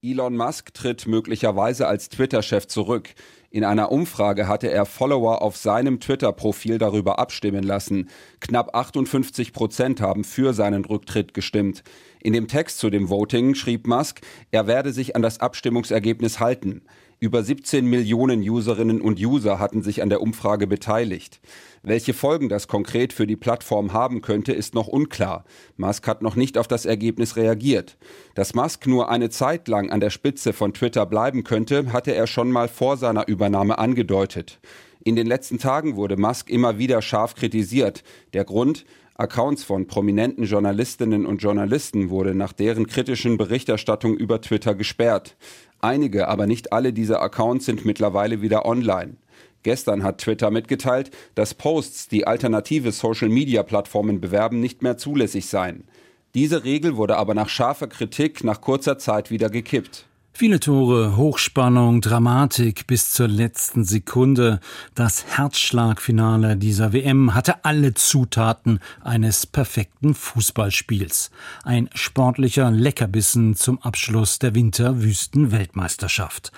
Elon 0.01 0.37
Musk 0.37 0.73
tritt 0.73 1.07
möglicherweise 1.07 1.87
als 1.87 2.09
Twitter-Chef 2.09 2.67
zurück. 2.67 3.15
In 3.49 3.63
einer 3.63 3.91
Umfrage 3.91 4.47
hatte 4.47 4.69
er 4.69 4.85
Follower 4.85 5.41
auf 5.41 5.57
seinem 5.57 5.99
Twitter-Profil 5.99 6.77
darüber 6.77 7.17
abstimmen 7.17 7.63
lassen. 7.63 8.09
Knapp 8.39 8.75
58 8.75 9.53
Prozent 9.53 10.01
haben 10.01 10.23
für 10.23 10.53
seinen 10.53 10.85
Rücktritt 10.85 11.33
gestimmt. 11.33 11.81
In 12.25 12.33
dem 12.33 12.47
Text 12.47 12.79
zu 12.79 12.89
dem 12.89 13.11
Voting 13.11 13.53
schrieb 13.53 13.85
Musk, 13.85 14.21
er 14.49 14.65
werde 14.65 14.91
sich 14.91 15.15
an 15.15 15.21
das 15.21 15.41
Abstimmungsergebnis 15.41 16.39
halten. 16.39 16.81
Über 17.19 17.43
17 17.43 17.85
Millionen 17.85 18.41
Userinnen 18.41 18.99
und 18.99 19.19
User 19.19 19.59
hatten 19.59 19.83
sich 19.83 20.01
an 20.01 20.09
der 20.09 20.21
Umfrage 20.21 20.65
beteiligt. 20.65 21.39
Welche 21.83 22.15
Folgen 22.15 22.49
das 22.49 22.67
konkret 22.67 23.13
für 23.13 23.27
die 23.27 23.35
Plattform 23.35 23.93
haben 23.93 24.23
könnte, 24.23 24.53
ist 24.53 24.73
noch 24.73 24.87
unklar. 24.87 25.45
Musk 25.77 26.07
hat 26.07 26.23
noch 26.23 26.35
nicht 26.35 26.57
auf 26.57 26.67
das 26.67 26.87
Ergebnis 26.87 27.35
reagiert. 27.35 27.95
Dass 28.33 28.55
Musk 28.55 28.87
nur 28.87 29.11
eine 29.11 29.29
Zeit 29.29 29.67
lang 29.67 29.91
an 29.91 29.99
der 29.99 30.09
Spitze 30.09 30.51
von 30.51 30.73
Twitter 30.73 31.05
bleiben 31.05 31.43
könnte, 31.43 31.93
hatte 31.93 32.15
er 32.15 32.25
schon 32.25 32.49
mal 32.49 32.67
vor 32.67 32.97
seiner 32.97 33.27
Übernahme 33.27 33.77
angedeutet. 33.77 34.59
In 35.03 35.15
den 35.15 35.27
letzten 35.27 35.59
Tagen 35.59 35.95
wurde 35.95 36.17
Musk 36.17 36.49
immer 36.49 36.79
wieder 36.79 37.03
scharf 37.03 37.35
kritisiert. 37.35 38.03
Der 38.33 38.45
Grund, 38.45 38.85
Accounts 39.17 39.63
von 39.63 39.87
prominenten 39.87 40.43
Journalistinnen 40.43 41.25
und 41.25 41.41
Journalisten 41.41 42.09
wurde 42.09 42.35
nach 42.35 42.51
deren 42.51 42.85
kritischen 42.85 43.37
Berichterstattung 43.37 44.17
über 44.17 44.41
Twitter 44.41 44.75
gesperrt. 44.75 45.37
Einige, 45.79 46.27
aber 46.27 46.47
nicht 46.47 46.73
alle 46.73 46.91
dieser 46.91 47.21
Accounts 47.21 47.65
sind 47.65 47.85
mittlerweile 47.85 48.41
wieder 48.41 48.65
online. 48.65 49.15
Gestern 49.63 50.03
hat 50.03 50.17
Twitter 50.17 50.51
mitgeteilt, 50.51 51.11
dass 51.33 51.53
Posts, 51.53 52.09
die 52.09 52.27
alternative 52.27 52.91
Social-Media-Plattformen 52.91 54.19
bewerben, 54.19 54.59
nicht 54.59 54.83
mehr 54.83 54.97
zulässig 54.97 55.45
seien. 55.45 55.85
Diese 56.33 56.65
Regel 56.65 56.97
wurde 56.97 57.15
aber 57.15 57.33
nach 57.33 57.47
scharfer 57.47 57.87
Kritik 57.87 58.43
nach 58.43 58.59
kurzer 58.59 58.97
Zeit 58.97 59.31
wieder 59.31 59.49
gekippt. 59.49 60.07
Viele 60.37 60.59
Tore, 60.59 61.15
Hochspannung, 61.15 62.01
Dramatik 62.01 62.87
bis 62.87 63.11
zur 63.11 63.29
letzten 63.29 63.85
Sekunde. 63.85 64.59
Das 64.93 65.23
Herzschlagfinale 65.25 66.57
dieser 66.57 66.91
WM 66.91 67.33
hatte 67.33 67.63
alle 67.63 67.93
Zutaten 67.93 68.79
eines 69.01 69.45
perfekten 69.45 70.13
Fußballspiels. 70.13 71.31
Ein 71.63 71.89
sportlicher 71.93 72.69
Leckerbissen 72.69 73.55
zum 73.55 73.81
Abschluss 73.81 74.37
der 74.37 74.53
Winterwüsten-Weltmeisterschaft. 74.55 76.51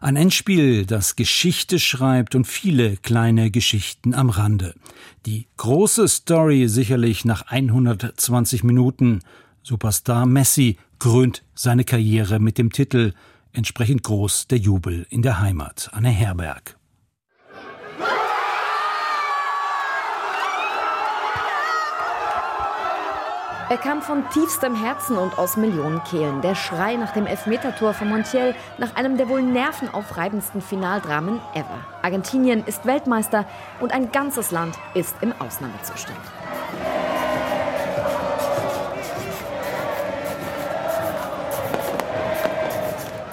Ein 0.00 0.16
Endspiel, 0.16 0.84
das 0.84 1.14
Geschichte 1.14 1.78
schreibt 1.78 2.34
und 2.34 2.48
viele 2.48 2.96
kleine 2.96 3.52
Geschichten 3.52 4.12
am 4.12 4.30
Rande. 4.30 4.74
Die 5.24 5.46
große 5.56 6.08
Story 6.08 6.66
sicherlich 6.66 7.24
nach 7.24 7.42
120 7.42 8.64
Minuten. 8.64 9.20
Superstar 9.62 10.26
Messi 10.26 10.78
krönt 10.98 11.44
seine 11.54 11.84
Karriere 11.84 12.38
mit 12.38 12.58
dem 12.58 12.72
Titel 12.72 13.12
Entsprechend 13.52 14.04
groß 14.04 14.46
der 14.46 14.58
Jubel 14.58 15.06
in 15.10 15.22
der 15.22 15.40
Heimat. 15.40 15.90
Anne 15.92 16.10
Herberg. 16.10 16.76
Er 23.70 23.78
kam 23.78 24.02
von 24.02 24.28
tiefstem 24.30 24.74
Herzen 24.74 25.16
und 25.16 25.38
aus 25.38 25.56
Millionen 25.56 26.02
Kehlen. 26.02 26.40
Der 26.40 26.56
Schrei 26.56 26.96
nach 26.96 27.12
dem 27.12 27.24
Elfmetertor 27.24 27.94
von 27.94 28.08
Montiel, 28.08 28.56
nach 28.78 28.96
einem 28.96 29.16
der 29.16 29.28
wohl 29.28 29.42
nervenaufreibendsten 29.42 30.60
Finaldramen 30.60 31.40
ever. 31.54 31.86
Argentinien 32.02 32.64
ist 32.64 32.84
Weltmeister 32.84 33.46
und 33.78 33.92
ein 33.92 34.10
ganzes 34.10 34.50
Land 34.50 34.76
ist 34.94 35.14
im 35.20 35.32
Ausnahmezustand. 35.38 36.18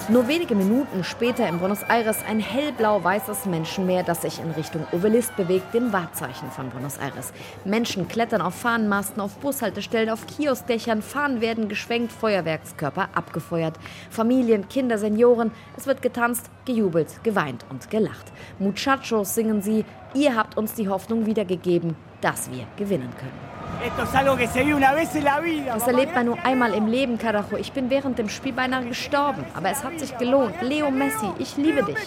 Nur 0.09 0.29
wenige 0.29 0.55
Minuten 0.55 1.03
später 1.03 1.49
in 1.49 1.59
Buenos 1.59 1.83
Aires 1.83 2.19
ein 2.25 2.39
hellblau-weißes 2.39 3.45
Menschenmeer, 3.45 4.03
das 4.03 4.21
sich 4.21 4.39
in 4.39 4.51
Richtung 4.51 4.87
Ovelist 4.93 5.35
bewegt, 5.35 5.73
dem 5.73 5.91
Wahrzeichen 5.91 6.49
von 6.49 6.69
Buenos 6.69 6.97
Aires. 6.97 7.33
Menschen 7.65 8.07
klettern 8.07 8.39
auf 8.39 8.55
Fahnenmasten, 8.55 9.19
auf 9.19 9.35
Bushaltestellen, 9.39 10.09
auf 10.09 10.25
Kioskdächern, 10.25 11.01
Fahnen 11.01 11.41
werden 11.41 11.67
geschwenkt, 11.67 12.13
Feuerwerkskörper 12.13 13.09
abgefeuert. 13.15 13.75
Familien, 14.09 14.69
Kinder, 14.69 14.97
Senioren, 14.97 15.51
es 15.75 15.87
wird 15.87 16.01
getanzt, 16.01 16.49
gejubelt, 16.63 17.21
geweint 17.23 17.65
und 17.69 17.89
gelacht. 17.89 18.31
Muchachos 18.59 19.35
singen 19.35 19.61
sie, 19.61 19.83
ihr 20.13 20.37
habt 20.37 20.55
uns 20.55 20.73
die 20.73 20.87
Hoffnung 20.87 21.25
wiedergegeben, 21.25 21.97
dass 22.21 22.49
wir 22.51 22.65
gewinnen 22.77 23.13
können. 23.17 23.47
Das 25.67 25.87
erlebt 25.87 26.15
man 26.15 26.25
nur 26.25 26.45
einmal 26.45 26.73
im 26.73 26.87
Leben, 26.87 27.17
Carajo. 27.17 27.57
Ich 27.57 27.71
bin 27.73 27.89
während 27.89 28.17
dem 28.17 28.29
Spiel 28.29 28.53
beinahe 28.53 28.85
gestorben, 28.85 29.45
aber 29.53 29.69
es 29.69 29.83
hat 29.83 29.99
sich 29.99 30.17
gelohnt. 30.17 30.55
Leo 30.61 30.89
Messi, 30.89 31.27
ich 31.37 31.57
liebe 31.57 31.83
dich. 31.83 31.97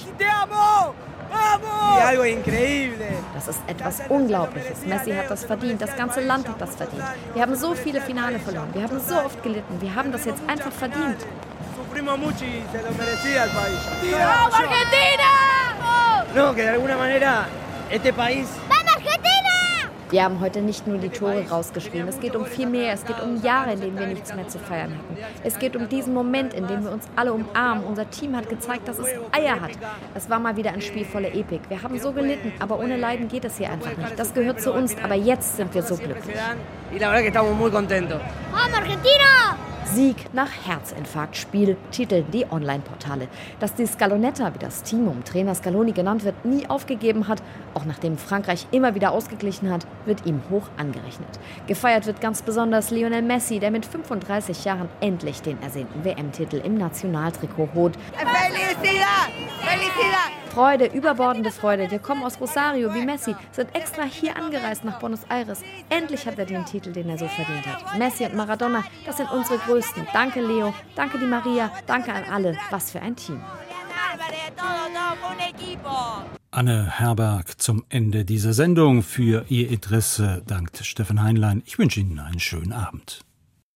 Das 3.35 3.49
ist 3.49 3.61
etwas 3.69 4.01
Unglaubliches. 4.09 4.85
Messi 4.85 5.13
hat 5.13 5.31
das 5.31 5.45
verdient, 5.45 5.81
das 5.81 5.95
ganze 5.97 6.21
Land 6.21 6.49
hat 6.49 6.61
das 6.61 6.75
verdient. 6.75 7.05
Wir 7.35 7.43
haben 7.43 7.55
so 7.55 7.75
viele 7.75 8.01
Finale 8.01 8.41
verloren, 8.41 8.71
wir 8.73 8.83
haben 8.83 8.99
so 9.01 9.15
oft 9.17 9.41
gelitten, 9.43 9.81
wir 9.81 9.95
haben 9.95 10.11
das 10.11 10.25
jetzt 10.25 10.43
einfach 10.49 10.73
verdient. 10.73 11.19
Argentina! 14.53 15.31
No, 16.35 16.55
que 16.55 16.63
de 16.63 16.71
alguna 16.71 16.97
manera 16.97 17.49
este 17.91 18.13
país 18.13 18.47
Wir 20.11 20.25
haben 20.25 20.41
heute 20.41 20.61
nicht 20.61 20.87
nur 20.87 20.99
die 20.99 21.09
Tore 21.09 21.49
rausgeschrien. 21.49 22.09
Es 22.09 22.19
geht 22.19 22.35
um 22.35 22.45
viel 22.45 22.67
mehr. 22.67 22.93
Es 22.93 23.05
geht 23.05 23.23
um 23.23 23.41
Jahre, 23.43 23.75
in 23.75 23.81
denen 23.81 23.99
wir 23.99 24.07
nichts 24.09 24.35
mehr 24.35 24.49
zu 24.49 24.59
feiern 24.59 24.93
hatten. 24.93 25.17
Es 25.45 25.59
geht 25.59 25.77
um 25.77 25.89
diesen 25.89 26.13
Moment, 26.15 26.53
in 26.53 26.67
dem 26.67 26.83
wir 26.85 26.91
uns 26.91 27.07
alle 27.15 27.33
umarmen. 27.33 27.85
Unser 27.85 28.11
Team 28.11 28.35
hat 28.37 28.49
gezeigt, 28.49 28.89
dass 28.89 28.99
es 28.99 29.07
Eier 29.31 29.61
hat. 29.61 29.71
Es 30.15 30.29
war 30.29 30.41
mal 30.41 30.57
wieder 30.57 30.73
ein 30.73 30.81
Spiel 30.81 31.05
voller 31.05 31.33
Epik. 31.35 31.61
Wir 31.69 31.83
haben 31.83 31.99
so 32.01 32.13
gelitten, 32.13 32.53
aber 32.59 32.81
ohne 32.81 32.97
Leiden 32.97 33.29
geht 33.29 33.45
es 33.45 33.59
hier 33.59 33.71
einfach 33.71 33.97
nicht. 33.97 34.19
Das 34.19 34.35
gehört 34.35 34.61
zu 34.61 34.73
uns, 34.73 34.97
aber 35.03 35.15
jetzt 35.15 35.57
sind 35.57 35.73
wir 35.75 35.83
so 35.83 35.97
glücklich. 35.97 36.37
¡Vamos, 38.53 38.75
Argentina! 38.75 39.70
Sieg 39.95 40.33
nach 40.33 40.51
Herzinfarkt 40.67 41.37
Spiel 41.37 41.77
titeln 41.91 42.25
die 42.31 42.47
Online-Portale. 42.49 43.27
Dass 43.59 43.75
die 43.75 43.87
Scalonetta, 43.87 44.55
wie 44.55 44.59
das 44.59 44.85
Team 44.85 45.09
um 45.09 45.25
Trainer 45.25 45.55
Scaloni 45.55 45.91
genannt 45.91 46.25
wird, 46.25 46.45
nie 46.45 46.69
aufgegeben 46.69 47.27
hat, 47.27 47.43
auch 47.75 47.85
nachdem 47.85 48.17
Frankreich 48.17 48.69
immer 48.71 48.95
wieder 48.95 49.11
ausgeglichen 49.11 49.69
hat, 49.69 49.87
wird 50.05 50.27
ihm 50.27 50.43
hoch 50.49 50.69
angerechnet. 50.77 51.41
Gefeiert 51.67 52.07
wird 52.07 52.21
ganz 52.21 52.43
besonders 52.43 52.93
Lionel 52.93 53.23
Messi, 53.23 53.59
der 53.59 53.73
mit 53.73 53.85
35 53.85 54.65
Jahren 54.65 54.89
endlich 55.01 55.43
den 55.43 55.61
ersehnten 55.61 56.05
WM-Titel 56.05 56.63
im 56.65 56.77
Nationaltrikot 56.77 57.71
holt. 57.75 57.97
¡Felicidad! 58.13 59.31
¡Felicidad! 59.61 60.40
Freude, 60.51 60.87
überbordende 60.87 61.53
Freude. 61.53 61.91
Wir 61.91 62.01
kommen 62.01 62.25
aus 62.25 62.41
Rosario 62.41 62.93
wie 62.93 63.05
Messi, 63.05 63.37
sind 63.53 63.75
extra 63.75 64.03
hier 64.03 64.37
angereist 64.37 64.85
nach 64.85 64.99
Buenos 64.99 65.25
Aires. 65.29 65.63
Endlich 65.89 66.27
hat 66.27 66.39
er 66.39 66.47
den 66.47 66.65
Titel, 66.65 66.93
den 66.93 67.09
er 67.09 67.19
so 67.19 67.29
verdient 67.29 67.67
hat. 67.67 67.97
Messi 67.99 68.25
und 68.25 68.35
Maradona, 68.35 68.83
das 69.07 69.17
sind 69.17 69.31
unsere 69.31 69.59
Größten. 69.59 70.09
Danke 70.13 70.41
Leo, 70.41 70.75
danke 70.97 71.19
die 71.19 71.27
Maria, 71.27 71.71
danke 71.87 72.13
an 72.13 72.25
alle. 72.25 72.57
Was 72.71 72.91
für 72.91 73.01
ein 73.01 73.15
Team. 73.15 73.41
Anne 76.51 76.99
Herberg 76.99 77.61
zum 77.61 77.85
Ende 77.89 78.25
dieser 78.25 78.53
Sendung. 78.53 79.03
Für 79.03 79.45
Ihr 79.49 79.71
Interesse 79.71 80.43
dankt 80.47 80.79
Steffen 80.79 81.23
Heinlein. 81.23 81.63
Ich 81.65 81.79
wünsche 81.79 82.01
Ihnen 82.01 82.19
einen 82.19 82.41
schönen 82.41 82.73
Abend. 82.73 83.21